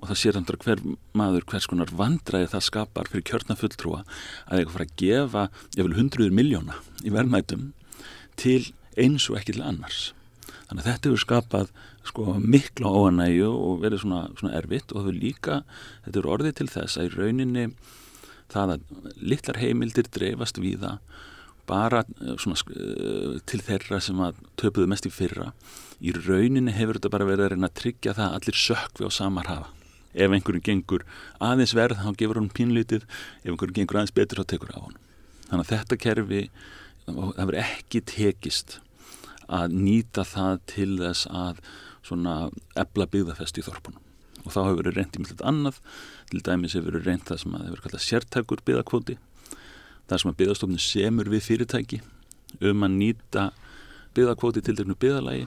og 0.00 0.08
það 0.08 0.20
sér 0.20 0.38
að 0.40 0.52
hver 0.64 0.80
maður 1.16 1.46
hvers 1.50 1.68
konar 1.68 1.92
vandræði 1.92 2.48
það 2.54 2.66
skapar 2.66 3.10
fyrir 3.12 3.26
kjörna 3.28 3.56
fulltrúa 3.60 4.00
að 4.48 4.60
eitthvað 4.62 4.76
fara 4.76 4.86
að 4.86 4.96
gefa 5.02 5.44
vil 5.76 5.96
hundruður 5.98 6.36
miljóna 6.36 6.78
í 7.04 7.12
verðmætum 7.12 7.70
til 8.40 8.72
eins 8.96 9.28
og 9.28 9.38
ekki 9.40 9.56
til 9.56 9.64
annars. 9.64 10.10
Þannig 10.68 10.84
að 10.84 10.88
þetta 10.88 11.10
hefur 11.10 11.24
skapað 11.24 11.72
sko 12.06 12.36
mikla 12.40 12.92
óanægu 12.94 13.48
og 13.50 13.80
verið 13.82 14.04
svona, 14.04 14.20
svona 14.38 14.54
erfitt 14.56 14.92
og 14.92 15.00
það 15.02 15.08
hefur 15.10 15.18
líka 15.24 15.56
þetta 16.04 16.14
hefur 16.14 16.30
orðið 16.36 16.54
til 16.60 16.68
þess 16.72 16.96
að 16.96 17.08
í 17.08 17.12
rauninni 17.16 17.64
það 18.50 18.74
að 18.76 19.10
litlar 19.32 19.60
heimildir 19.60 20.08
dreifast 20.10 20.62
víða 20.62 20.94
bara 21.70 22.00
eh, 22.02 22.38
svona, 22.40 22.56
eh, 22.72 23.36
til 23.46 23.60
þeirra 23.66 24.00
sem 24.02 24.22
að 24.24 24.40
töpuðu 24.58 24.88
mest 24.90 25.06
í 25.06 25.12
fyrra. 25.12 25.50
Í 26.00 26.14
rauninni 26.16 26.72
hefur 26.74 26.96
þetta 26.96 27.12
bara 27.12 27.28
verið 27.28 27.44
að 27.44 27.52
reyna 27.54 27.68
að 27.68 27.76
tryggja 27.82 28.16
það 28.16 28.26
að 28.30 28.38
allir 28.40 28.58
sökvi 28.64 29.06
á 29.06 29.10
samar 29.12 29.52
hafa 29.52 29.68
ef 30.14 30.34
einhverjum 30.34 30.64
gengur 30.66 31.06
aðeins 31.38 31.74
verð 31.76 32.02
þá 32.02 32.12
gefur 32.18 32.40
hann 32.40 32.52
pínlítið 32.54 33.06
ef 33.06 33.50
einhverjum 33.52 33.78
gengur 33.80 34.00
aðeins 34.00 34.16
betur 34.16 34.42
þá 34.42 34.50
tekur 34.54 34.74
á 34.74 34.80
hann 34.80 35.00
þannig 35.50 35.64
að 35.64 35.72
þetta 35.74 36.00
kerfi 36.04 36.42
það 37.06 37.44
verður 37.44 37.62
ekki 37.64 38.02
tekist 38.06 38.78
að 39.50 39.74
nýta 39.74 40.24
það 40.26 40.60
til 40.70 40.92
þess 41.00 41.26
að 41.30 41.62
ebla 42.78 43.06
byggðafest 43.10 43.58
í 43.58 43.64
þorpunum. 43.66 44.02
Og 44.40 44.54
þá 44.54 44.60
hefur 44.62 44.78
verið 44.80 44.96
reynd 44.96 45.18
í 45.18 45.24
mjög 45.24 45.42
annað. 45.46 45.80
Til 46.30 46.40
dæmis 46.46 46.76
hefur 46.76 46.94
verið 46.94 47.08
reynd 47.10 47.26
það 47.28 47.42
sem 47.42 47.56
að 47.56 47.66
hefur 47.66 47.82
kallað 47.84 48.04
sértækur 48.06 48.62
byggðakvoti 48.66 49.18
það 50.10 50.22
sem 50.22 50.30
að 50.30 50.38
byggðastofnun 50.40 50.82
semur 50.82 51.30
við 51.30 51.44
fyrirtæki 51.46 52.00
um 52.66 52.86
að 52.86 52.96
nýta 52.96 53.44
byggðakvoti 54.16 54.62
til 54.66 54.74
dæknu 54.78 54.96
byggðalagi 54.98 55.44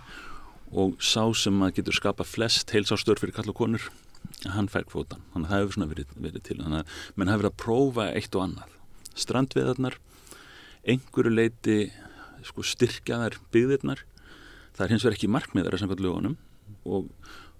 og 0.83 0.95
sá 1.03 1.25
sem 1.35 1.57
að 1.65 1.79
getur 1.79 1.97
skapa 1.97 2.25
flest 2.27 2.71
heilsástöður 2.71 3.25
fyrir 3.25 3.35
kall 3.35 3.51
og 3.51 3.57
konur 3.59 3.89
hann 4.53 4.69
fær 4.71 4.87
kvótan, 4.89 5.23
þannig 5.33 5.47
að 5.47 5.53
það 5.53 5.61
hefur 5.61 5.75
svona 5.77 5.89
verið, 5.91 6.15
verið 6.25 6.45
til. 6.47 6.57
Þannig 6.61 6.81
að 6.81 6.97
menn 7.15 7.31
hafi 7.31 7.41
verið 7.43 7.51
að 7.51 7.61
prófa 7.63 8.07
eitt 8.11 8.37
og 8.37 8.45
annað. 8.47 8.75
Strandveðarnar 9.23 9.99
einhverju 10.93 11.33
leiti 11.33 11.77
sko, 12.43 12.65
styrkjaðar 12.67 13.39
byggðirnar. 13.55 14.03
Það 14.73 14.85
er 14.85 14.93
hins 14.95 15.05
vegar 15.05 15.17
ekki 15.17 15.31
markmiðar 15.31 15.77
að 15.77 15.83
samkvæmt 15.83 16.03
lögunum 16.03 16.37
og 16.83 17.09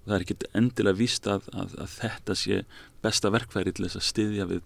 það 0.04 0.16
er 0.18 0.26
ekki 0.26 0.38
endilega 0.60 1.00
víst 1.00 1.28
að, 1.30 1.48
að, 1.56 1.76
að 1.80 1.98
þetta 1.98 2.38
sé 2.38 2.62
besta 3.04 3.32
verkværi 3.32 3.72
til 3.72 3.86
þess 3.86 4.00
að 4.02 4.08
styðja 4.10 4.48
við 4.52 4.64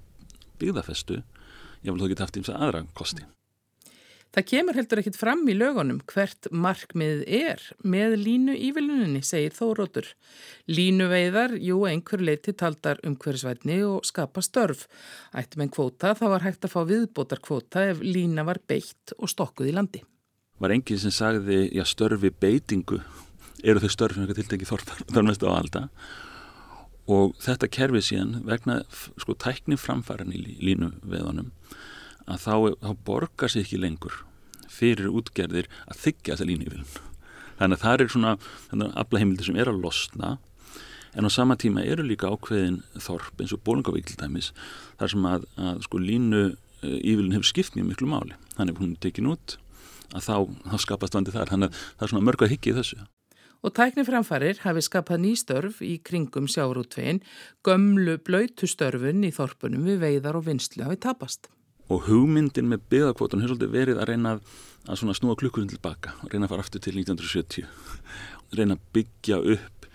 byggðafestu. 0.59 1.23
Ég 1.85 1.93
vil 1.93 2.01
þó 2.01 2.09
ekki 2.09 2.23
haft 2.25 2.41
eins 2.41 2.51
að 2.55 2.65
aðra 2.67 2.87
kosti 2.99 3.29
Það 4.37 4.45
kemur 4.51 4.77
heldur 4.77 5.01
ekkit 5.01 5.17
fram 5.17 5.47
í 5.49 5.55
lögunum 5.57 6.03
hvert 6.11 6.51
markmið 6.53 7.23
er 7.25 7.63
með 7.81 8.17
línu 8.21 8.57
íviluninni, 8.69 9.23
segir 9.25 9.55
Þórótur. 9.57 10.11
Línuveiðar, 10.69 11.57
jú, 11.65 11.81
einhver 11.89 12.21
leiti 12.21 12.53
taldar 12.53 13.01
um 13.09 13.17
hverjusvætni 13.17 13.81
og 13.89 14.05
skapa 14.05 14.45
störf. 14.45 14.85
Ættum 15.33 15.65
en 15.65 15.73
kvóta 15.73 16.13
þá 16.19 16.27
var 16.35 16.45
hægt 16.45 16.69
að 16.69 16.75
fá 16.77 16.83
viðbótar 16.91 17.41
kvóta 17.41 17.89
ef 17.95 18.05
lína 18.05 18.45
var 18.45 18.61
beitt 18.69 19.17
og 19.17 19.33
stokkuð 19.33 19.73
í 19.73 19.75
landi. 19.79 20.05
Var 20.61 20.77
enginn 20.77 21.01
sem 21.01 21.15
sagði, 21.15 21.65
já, 21.73 21.87
störfi 21.89 22.29
beitingu 22.35 23.01
eru 23.65 23.83
þau 23.83 23.93
störf 23.95 24.19
sem 24.19 24.29
tiltengi 24.37 24.69
þorfar 24.69 25.25
mest 25.27 25.43
á 25.43 25.51
alda 25.51 25.89
og 27.09 27.39
þetta 27.41 27.71
kerfið 27.73 28.05
síðan 28.05 28.35
vegna 28.47 28.83
sko 28.93 29.35
tækni 29.41 29.79
framfæran 29.81 30.35
í 30.37 30.43
línuveðunum 30.61 31.51
að 32.29 32.43
þá, 32.45 32.55
þá 32.85 32.91
borgar 33.07 33.53
sér 33.53 33.65
ekki 33.65 33.81
lengur 33.81 34.23
fyrir 34.69 35.11
útgerðir 35.11 35.69
að 35.89 36.03
þykja 36.05 36.35
þessa 36.35 36.49
línuvílun. 36.49 36.91
Þannig 37.59 37.79
að 37.79 37.85
það 37.85 38.05
er 38.05 38.13
svona 38.13 38.35
aflaheimildir 39.03 39.49
sem 39.49 39.59
er 39.59 39.73
að 39.73 39.81
losna 39.83 40.37
en 41.19 41.27
á 41.27 41.31
sama 41.33 41.57
tíma 41.59 41.83
eru 41.83 42.05
líka 42.07 42.31
ákveðin 42.31 42.83
þorp 43.01 43.41
eins 43.43 43.55
og 43.57 43.65
Bólingavík 43.67 44.07
til 44.07 44.19
dæmis 44.21 44.53
þar 45.01 45.15
sem 45.15 45.27
að, 45.27 45.47
að 45.59 45.81
sko 45.89 46.03
línu 46.03 46.43
ívilun 46.85 47.35
hefur 47.35 47.49
skipt 47.49 47.75
mjög 47.75 47.91
miklu 47.91 48.11
máli. 48.11 48.37
Þannig 48.55 48.77
að 48.77 48.83
hún 48.83 48.95
er 48.95 49.03
tekin 49.03 49.31
út 49.33 49.57
að 50.15 50.29
þá, 50.29 50.35
þá 50.71 50.77
skapast 50.85 51.17
vandi 51.17 51.35
þar. 51.35 51.51
Þannig 51.51 51.71
að 51.71 51.81
það 51.89 52.07
er 52.07 52.13
svona 52.13 52.27
mörg 52.29 52.45
að 52.45 52.53
higgja 52.55 52.73
í 52.73 52.79
þessu. 52.79 53.01
Og 53.67 53.75
tækniframfarir 53.75 54.61
hafi 54.63 54.85
skapað 54.87 55.25
nýstörf 55.25 55.81
í 55.83 55.97
kringum 56.07 56.47
sjáurútvegin, 56.47 57.25
gömlu 57.67 58.15
blöytustörfun 58.23 59.27
í 59.27 59.33
þorpunum 59.35 59.89
við 59.89 60.05
veiðar 60.05 60.39
og 60.39 60.47
vinslu 60.47 60.87
hafi 60.87 61.01
tapast. 61.03 61.51
Og 61.89 62.05
hugmyndin 62.09 62.69
með 62.69 62.85
byggðakvotan 62.93 63.43
hefur 63.43 63.57
svolítið 63.57 63.75
verið 63.75 64.01
að 64.03 64.11
reyna 64.13 64.35
að 64.89 65.03
snúa 65.17 65.37
klukkurinn 65.41 65.71
tilbaka 65.73 66.15
og 66.23 66.33
reyna 66.33 66.47
að 66.49 66.55
fara 66.55 66.65
aftur 66.67 66.85
til 66.85 66.95
1970 67.01 67.69
reyna 68.59 68.77
að 68.77 68.87
byggja 68.97 69.41
upp 69.57 69.89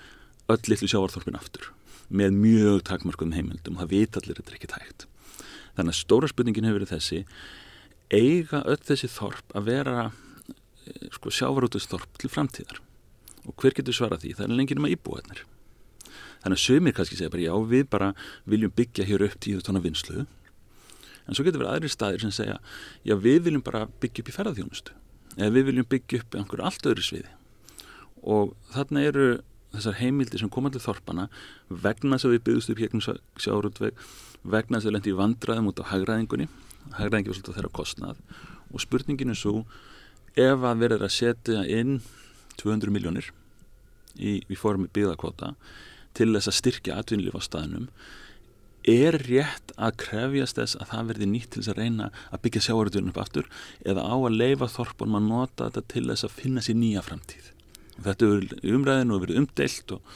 öll 0.53 0.69
litlu 0.69 0.89
sjávarþorfin 0.89 1.39
aftur 1.39 1.69
með 2.13 2.37
mjög 2.37 2.83
takmarkum 2.89 3.33
heimildum 3.33 3.77
og 3.77 3.85
það 3.85 3.93
veit 3.93 4.19
allir 4.19 4.39
þetta 4.39 4.53
er 4.53 4.57
ekki 4.59 4.71
tægt 4.73 5.07
þannig 5.77 5.93
að 5.93 5.99
stóra 5.99 6.29
spurningin 6.29 6.67
hefur 6.67 6.81
verið 6.81 6.93
þessi 6.93 7.21
eiga 8.13 8.61
öll 8.69 8.81
þessi 8.81 9.09
þorp 9.09 9.55
að 9.57 9.69
vera 9.69 9.97
eh, 10.09 11.09
sko, 11.15 11.31
sjávarútusþorp 11.33 12.19
til 12.21 12.29
framtíðar? 12.29 12.81
Og 13.43 13.55
hver 13.59 13.75
getur 13.75 13.95
svarað 13.95 14.23
því? 14.23 14.35
Það 14.37 14.45
er 14.45 14.55
lengið 14.59 14.79
um 14.79 14.87
að 14.87 14.95
íbúa 14.95 15.23
þennir 15.23 15.43
þannig 16.43 16.57
að 16.57 16.63
sömur 16.65 16.95
kannski 16.97 17.17
segja 17.17 17.33
bara 17.33 17.45
já 17.45 17.53
við 17.71 17.85
bara 17.91 18.13
viljum 18.51 18.73
byggja 18.75 19.07
hér 19.07 19.25
upp 19.29 19.37
tíu 19.43 19.63
tóna 19.63 19.81
vinslu 19.83 20.25
en 21.27 21.37
svo 21.37 21.45
getur 21.45 21.63
verið 21.63 21.75
aðri 21.75 21.91
staðir 21.91 22.23
sem 22.23 22.33
segja 22.35 22.59
já 23.07 23.15
við 23.15 23.47
viljum 23.47 23.63
bara 23.65 23.85
byggja 24.01 24.23
upp 24.23 24.31
í 24.31 24.35
ferðarþjónustu 24.35 24.97
eða 25.37 25.53
við 25.55 25.69
viljum 25.69 25.89
byggja 25.89 26.21
upp 26.21 26.37
einhverju 26.37 26.67
allt 26.67 26.89
öðru 26.91 27.05
sviði. 27.05 27.31
Og 28.23 28.53
þarna 28.73 29.05
eru 29.07 29.27
þessar 29.73 29.97
heimildi 29.97 30.39
sem 30.39 30.51
koma 30.53 30.69
til 30.71 30.83
þorpana 30.83 31.29
vegna 31.69 32.17
þess 32.17 32.27
að 32.27 32.35
við 32.35 32.43
byggðust 32.47 32.73
upp 32.73 32.81
hérna 32.83 33.15
sjárundveg 33.41 34.03
vegna 34.43 34.77
þess 34.77 34.85
að 34.85 34.89
við 34.89 34.95
lendi 34.97 35.13
í 35.13 35.17
vandraðum 35.17 35.69
út 35.71 35.81
á 35.81 35.89
hagraðingunni 35.89 36.49
hagraðingi 36.99 37.31
var 37.31 37.39
svolítið 37.39 37.57
þeirra 37.57 37.73
kostnað. 37.79 38.19
Og 38.73 38.83
spurningin 38.83 39.33
er 39.33 39.39
svo 39.39 39.63
ef 40.35 40.65
að 40.65 40.83
verður 40.83 41.07
að 41.07 41.15
setja 41.15 41.63
inn 41.69 42.01
200 42.61 42.93
miljónir 42.93 43.29
í, 44.17 44.41
í 44.45 44.57
formi 44.57 44.89
byggðakvota 44.93 45.53
til 46.17 46.29
þess 46.35 46.51
að 46.51 46.59
styrkja 46.59 46.99
atvinnlíf 47.01 47.37
á 47.37 47.41
staðnum 47.41 47.87
er 48.89 49.17
rétt 49.27 49.71
að 49.77 49.97
krefjast 50.03 50.59
þess 50.59 50.77
að 50.79 50.89
það 50.91 51.09
verði 51.11 51.27
nýtt 51.31 51.49
til 51.53 51.61
þess 51.61 51.71
að 51.73 51.79
reyna 51.79 52.09
að 52.29 52.43
byggja 52.43 52.63
sjáaröðunum 52.67 53.11
upp 53.13 53.19
aftur 53.23 53.49
eða 53.85 54.05
á 54.05 54.15
að 54.15 54.37
leifa 54.37 54.69
þorpunum 54.73 55.19
að 55.19 55.27
nota 55.29 55.67
þetta 55.69 55.83
til 55.93 56.05
þess 56.09 56.27
að 56.27 56.37
finna 56.37 56.63
sér 56.63 56.79
nýja 56.79 57.03
framtíð. 57.05 57.49
Þetta 58.03 58.29
er 58.29 58.73
umræðinu 58.75 59.15
og 59.15 59.23
verið 59.23 59.41
umdelt 59.43 59.95
og, 59.95 60.15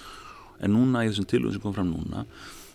en 0.58 0.74
núna 0.74 1.04
í 1.06 1.12
þessum 1.12 1.30
tilvægum 1.32 1.56
sem 1.56 1.64
kom 1.64 1.76
fram 1.78 1.92
núna 1.94 2.24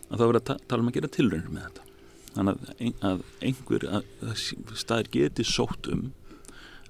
að 0.09 0.17
þá 0.17 0.25
verður 0.25 0.41
að 0.43 0.67
tala 0.71 0.85
um 0.85 0.93
að 0.93 0.99
gera 0.99 1.13
tilröðinu 1.17 1.57
með 1.57 1.67
þetta. 1.69 1.89
Þannig 2.33 2.63
að, 2.63 2.95
að 3.09 3.25
einhver 3.49 3.89
að 3.99 4.47
staðir 4.81 5.11
geti 5.17 5.47
sótt 5.49 5.91
um 5.93 6.07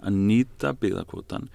að 0.02 0.20
nýta 0.28 0.74
byggðarkvotan 0.78 1.48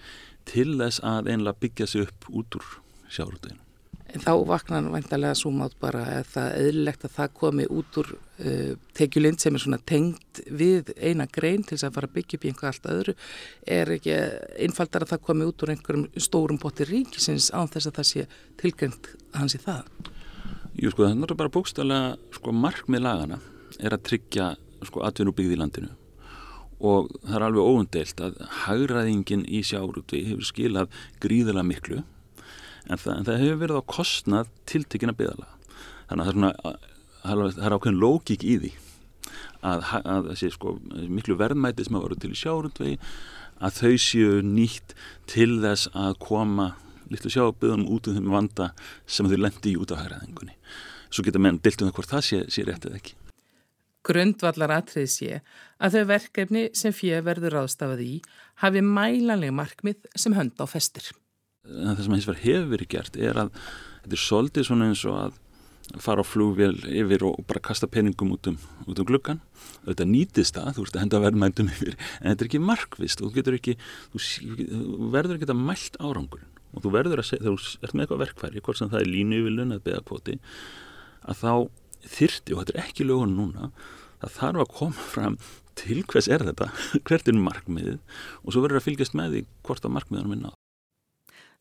til 0.47 0.73
þess 0.79 1.03
að 1.05 1.31
einlega 1.33 1.62
byggja 1.63 1.88
sig 1.91 2.07
upp 2.07 2.29
út 2.31 2.60
úr 2.60 2.75
sjáaröðunum. 3.12 3.66
En 4.15 4.23
þá 4.23 4.31
vaknar 4.47 4.85
vantarlega 4.93 5.35
svo 5.35 5.51
mátt 5.51 5.75
bara 5.81 6.05
að 6.17 6.29
það 6.31 6.47
er 6.47 6.67
eðlilegt 6.67 7.05
að 7.07 7.15
það 7.17 7.33
komi 7.41 7.65
út 7.75 7.97
úr 8.01 8.11
uh, 8.15 8.71
tekjulind 8.97 9.43
sem 9.43 9.57
er 9.57 9.63
svona 9.63 9.79
tengt 9.91 10.41
við 10.47 10.93
eina 10.95 11.27
grein 11.27 11.65
til 11.65 11.75
þess 11.75 11.89
að 11.89 11.97
fara 11.97 12.09
að 12.09 12.15
byggja 12.15 12.39
upp 12.39 12.45
í 12.45 12.51
einhver 12.53 12.71
allt 12.71 12.89
öðru. 12.93 13.17
Er 13.77 13.93
ekki 13.97 14.15
einfaldar 14.67 15.05
að 15.05 15.13
það 15.13 15.25
komi 15.27 15.49
út 15.49 15.65
úr 15.65 15.73
einhverjum 15.75 16.07
stórum 16.27 16.61
potti 16.61 16.87
ríkisins 16.87 17.51
án 17.51 17.71
þess 17.73 17.91
að 17.91 17.99
það 17.99 18.09
sé 18.13 18.25
tilgjönd 18.63 19.11
hans 19.35 19.57
í 19.57 19.61
það? 19.65 19.91
Jú 20.77 20.93
sko 20.93 21.07
það 21.07 21.23
er 21.25 21.37
bara 21.43 21.55
bókstæðlega 21.57 22.37
sko 22.37 22.53
markmið 22.53 23.05
lagana 23.05 23.39
er 23.81 23.95
að 23.95 24.03
tryggja 24.11 24.51
sko 24.87 25.01
atvinnubyggði 25.07 25.57
í 25.57 25.59
landinu 25.59 25.95
og 26.77 27.09
það 27.23 27.37
er 27.39 27.45
alveg 27.47 27.69
óundelt 27.71 28.21
að 28.21 28.37
hagraðingin 28.65 29.45
í 29.49 29.63
sjáruti 29.65 30.21
hefur 30.27 30.45
skilað 30.45 30.99
gríðilega 31.23 31.65
miklu 31.65 32.03
en 32.88 33.02
það, 33.02 33.13
en 33.13 33.28
það 33.28 33.41
hefur 33.43 33.62
verið 33.63 33.80
á 33.80 33.91
kostnað 33.93 34.52
tiltekina 34.69 35.15
byggðala 35.17 35.50
þannig 36.10 36.21
að 36.21 36.28
það 36.28 36.32
er, 36.32 36.38
svona, 36.38 36.52
það 37.58 37.65
er 37.67 37.78
ákveðin 37.78 38.02
lógík 38.04 38.45
í 38.47 38.58
því 38.63 38.73
að, 39.62 39.88
að 40.00 40.30
það 40.30 40.34
sé 40.41 40.52
sko 40.56 40.76
miklu 41.17 41.38
verðmæti 41.39 41.86
sem 41.86 41.97
hafa 41.97 42.10
verið 42.10 42.23
til 42.23 42.34
í 42.34 42.41
sjárundvegi 42.41 42.97
að 43.58 43.80
þau 43.80 43.93
séu 44.02 44.41
nýtt 44.45 44.93
til 45.30 45.58
þess 45.63 45.91
að 45.97 46.19
koma 46.23 46.71
litlu 47.12 47.32
sjábyggðum 47.32 47.88
út 47.93 48.10
um 48.10 48.17
þeim 48.17 48.34
vanda 48.34 48.71
sem 49.10 49.30
þau 49.30 49.39
lendi 49.39 49.73
í 49.73 49.80
út 49.80 49.93
á 49.95 50.00
hægraðingunni 50.00 50.58
svo 51.10 51.23
geta 51.26 51.41
menn 51.41 51.62
diltum 51.63 51.89
það 51.89 51.95
hvort 51.97 52.12
það 52.12 52.26
sé, 52.28 52.41
sé 52.52 52.65
rétt 52.67 52.88
eða 52.88 53.00
ekki. 53.00 53.15
Grundvallar 54.08 54.71
atrið 54.78 55.08
sé 55.12 55.39
að 55.84 55.97
þau 55.97 56.10
verkefni 56.13 56.65
sem 56.78 56.95
fyrir 56.95 57.26
verður 57.26 57.58
ráðstafað 57.58 58.04
í 58.06 58.12
hafi 58.63 58.84
mælanleg 58.84 59.56
markmið 59.56 60.08
sem 60.15 60.36
hönd 60.38 60.60
á 60.60 60.65
festir 60.69 61.10
en 61.67 61.95
það 61.95 62.06
sem 62.06 62.15
hins 62.17 62.30
vegar 62.30 62.43
hefur 62.45 62.71
verið 62.75 62.93
gert 62.95 63.19
er 63.19 63.41
að 63.43 63.51
þetta 64.03 64.17
er 64.17 64.23
svolítið 64.23 64.67
svona 64.69 64.89
eins 64.91 65.03
og 65.08 65.19
að 65.25 65.43
fara 66.03 66.23
á 66.23 66.27
flugvél 66.27 66.75
yfir 66.84 67.23
og 67.23 67.45
bara 67.47 67.63
kasta 67.63 67.88
peningum 67.88 68.34
út 68.36 68.49
um, 68.51 68.58
út 68.88 68.99
um 68.99 69.08
gluggan 69.08 69.39
þetta 69.86 70.08
nýtist 70.08 70.58
það, 70.58 70.73
þú 70.75 70.84
veist 70.84 70.97
að 70.97 71.03
henda 71.06 71.21
verðmændum 71.23 71.71
yfir 71.71 71.95
en 71.95 72.34
þetta 72.34 72.43
er 72.43 72.49
ekki 72.49 72.63
markvist 72.63 73.23
þú 73.23 73.32
ekki 73.56 73.77
þú, 74.12 74.19
þú 74.19 75.12
verður 75.13 75.38
ekki 75.38 75.49
að 75.53 75.63
mælt 75.69 75.99
árangur 76.03 76.43
og 76.73 76.84
þú 76.84 76.93
verður 76.93 77.23
að 77.23 77.30
segja, 77.30 77.45
þú 77.47 77.56
ert 77.86 77.95
með 77.95 78.03
eitthvað 78.03 78.23
verkfæri 78.25 78.65
hvort 78.65 78.82
sem 78.82 78.91
það 78.91 79.06
er 79.06 79.12
línu 79.13 79.39
yfir 79.39 79.56
lönnað 79.56 79.86
beðakvoti 79.88 80.38
að 81.23 81.39
þá 81.39 81.53
þyrti 82.17 82.53
og 82.53 82.62
þetta 82.62 82.75
er 82.75 82.84
ekki 82.84 83.08
lögun 83.08 83.39
núna 83.39 83.71
það 84.19 84.38
þarf 84.41 84.63
að 84.65 84.75
koma 84.82 85.10
fram 85.15 85.41
til 85.77 86.01
hvers 86.10 86.27
er 86.27 86.43
þetta, 86.43 86.71
hvert 87.08 87.32
er 87.32 87.41
markmiðið 87.47 87.99
og 88.43 88.51
svo 88.51 88.65
verður 88.65 88.82
að 88.82 88.89
fylgjast 88.89 89.17
með 89.17 89.38
því 89.38 89.43
hvort 89.63 89.88
að 89.88 89.95
markmiðanum 89.97 90.36
er 90.36 90.45
nátt 90.49 90.66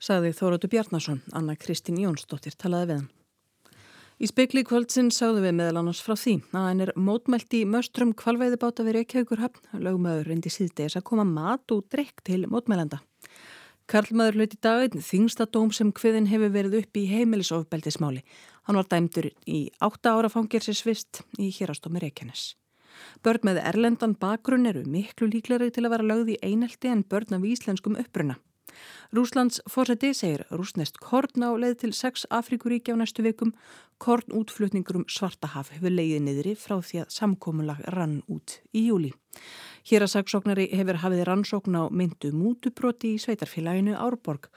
sagði 0.02 0.32
Þórótu 0.36 0.70
Bjarnason, 0.72 1.22
Anna 1.32 1.56
Kristín 1.56 2.00
Jónsdóttir 2.00 2.56
talaði 2.58 2.90
við 2.90 2.98
hann. 3.00 3.12
Í 4.16 4.28
spekli 4.30 4.62
kvöldsinn 4.64 5.10
sagðu 5.12 5.42
við 5.44 5.58
meðal 5.58 5.82
annars 5.82 5.98
frá 6.00 6.14
því 6.16 6.38
að 6.56 6.62
hann 6.66 6.84
er 6.86 6.92
mótmælt 6.96 7.52
í 7.52 7.66
möstrum 7.68 8.14
kvalveiðibáta 8.16 8.86
við 8.86 8.96
Reykjavíkurhafn, 8.96 9.66
lögmaður 9.76 10.30
reyndi 10.30 10.52
síðdeis 10.54 10.96
að 10.96 11.04
koma 11.10 11.26
mat 11.28 11.74
og 11.74 11.84
drikk 11.92 12.24
til 12.24 12.46
mótmælenda. 12.48 13.02
Karlmaður 13.86 14.40
löyti 14.40 14.56
daginn 14.64 15.04
þingstadóm 15.04 15.68
sem 15.76 15.92
hviðin 15.94 16.30
hefur 16.30 16.54
verið 16.56 16.78
upp 16.80 16.96
í 16.96 17.04
heimilisofbeldismáli. 17.10 18.24
Hann 18.66 18.80
var 18.80 18.88
dæmdur 18.90 19.28
í 19.44 19.60
átta 19.84 20.16
ára 20.16 20.32
fangirsinsvist 20.32 21.20
í 21.36 21.52
hérastómi 21.54 22.00
Reykjanes. 22.02 22.54
Börn 23.20 23.44
með 23.44 23.60
erlendan 23.68 24.16
bakgrunn 24.16 24.66
eru 24.66 24.82
miklu 24.88 25.28
líkleri 25.28 25.68
til 25.70 25.84
að 25.84 25.92
vera 25.92 26.08
lögð 26.08 26.34
í 26.34 26.40
einelti 26.40 26.88
en 26.88 27.04
börn 27.04 27.36
af 27.36 27.44
íslenskum 27.44 28.00
uppruna. 28.00 28.40
Rúslands 29.14 29.60
fórseti 29.70 30.12
segir 30.14 30.44
rúsnest 30.50 30.98
korn 31.02 31.44
á 31.46 31.50
leið 31.54 31.76
til 31.82 31.92
sex 31.94 32.26
Afrikuríkja 32.30 32.94
á 32.94 33.00
næstu 33.00 33.22
vikum. 33.26 33.52
Korn 33.98 34.34
útflutningur 34.34 35.00
um 35.00 35.06
Svartahaf 35.08 35.70
hefur 35.74 35.94
leiðið 35.94 36.24
niðri 36.26 36.56
frá 36.58 36.80
því 36.80 37.04
að 37.04 37.12
samkómulag 37.16 37.84
rann 37.94 38.18
út 38.28 38.58
í 38.76 38.86
júli. 38.88 39.12
Hér 39.86 40.06
að 40.06 40.12
saksóknari 40.16 40.66
hefur 40.74 41.00
hafið 41.04 41.24
rannsókn 41.28 41.78
á 41.78 41.84
myndu 41.88 42.32
mútubroti 42.34 43.14
í 43.14 43.22
sveitarfélaginu 43.22 43.94
Árborg 43.94 44.50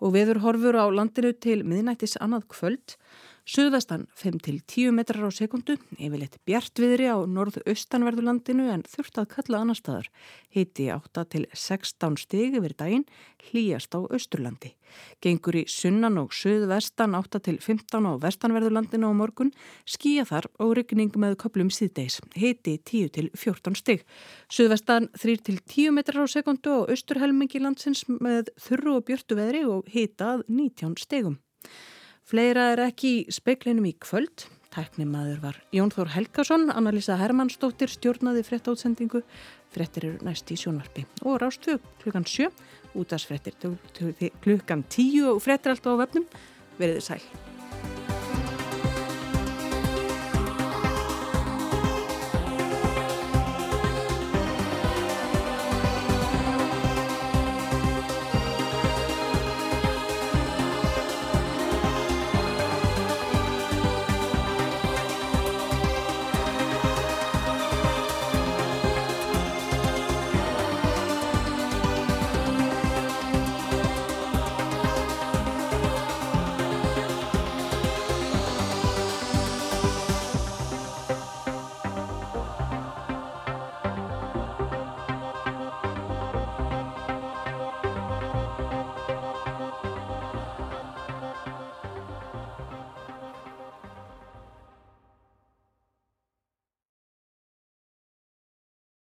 og 0.00 0.14
veður 0.14 0.40
horfur 0.44 0.78
á 0.80 0.86
landinu 0.88 1.32
til 1.36 1.60
miðnættis 1.66 2.16
annað 2.22 2.46
kvöld 2.54 2.96
Suðvestan 3.48 4.04
5-10 4.20 4.92
metrar 4.92 5.24
á 5.24 5.32
sekundu, 5.32 5.78
yfirleitt 5.96 6.36
bjartviðri 6.46 7.08
á 7.08 7.16
norðu-austanverðulandinu 7.24 8.66
en 8.70 8.84
þurft 8.84 9.16
að 9.22 9.30
kalla 9.32 9.62
annar 9.62 9.78
staðar. 9.78 10.10
Hiti 10.52 10.90
8-16 10.92 12.18
stig 12.20 12.58
yfir 12.58 12.74
daginn, 12.76 13.06
hlýjast 13.48 13.96
á 13.96 14.04
austurlandi. 14.04 14.74
Gengur 15.24 15.56
í 15.56 15.64
sunnan 15.70 16.18
og 16.20 16.34
suðvestan 16.36 17.16
8-15 17.16 18.06
á 18.06 18.12
vestanverðulandinu 18.20 19.08
á 19.08 19.12
morgun, 19.16 19.54
skýja 19.88 20.26
þar 20.28 20.50
og 20.60 20.74
ryggning 20.76 21.16
með 21.16 21.38
köplum 21.40 21.70
síðdeis. 21.72 22.20
Hiti 22.36 22.76
10-14 22.76 23.78
stig. 23.80 24.04
Suðvestan 24.52 25.08
3-10 25.16 25.96
metrar 25.96 26.22
á 26.22 26.28
sekundu 26.28 26.82
og 26.82 26.92
austurhelmingi 26.92 27.62
landsins 27.62 28.04
með 28.10 28.52
þurru 28.60 28.98
og 28.98 29.08
björtu 29.08 29.38
veðri 29.38 29.64
og 29.64 29.88
hitað 29.88 30.44
19 30.50 31.00
stigum. 31.00 31.40
Fleira 32.30 32.68
er 32.76 32.84
ekki 32.84 33.08
í 33.10 33.32
speiklinum 33.34 33.88
í 33.88 33.96
kvöld. 33.98 34.44
Tæknimaður 34.70 35.40
var 35.42 35.56
Jón 35.74 35.90
Þór 35.90 36.12
Helgason, 36.14 36.68
Annalisa 36.70 37.16
Hermannsdóttir 37.18 37.90
stjórnaði 37.90 38.44
fréttautsendingu. 38.46 39.24
Frettir 39.74 40.06
eru 40.12 40.22
næst 40.26 40.54
í 40.54 40.58
sjónvarpi 40.60 41.08
og 41.26 41.40
rástu 41.42 41.80
klukkan 42.04 42.28
7, 42.30 42.52
útastfrettir 42.94 43.58
klukkan 44.46 44.86
10 44.86 45.30
og 45.34 45.42
frettir 45.42 45.74
alltaf 45.74 45.98
á 45.98 46.02
vefnum. 46.06 46.30
Verðið 46.78 47.08
sæl. 47.08 47.49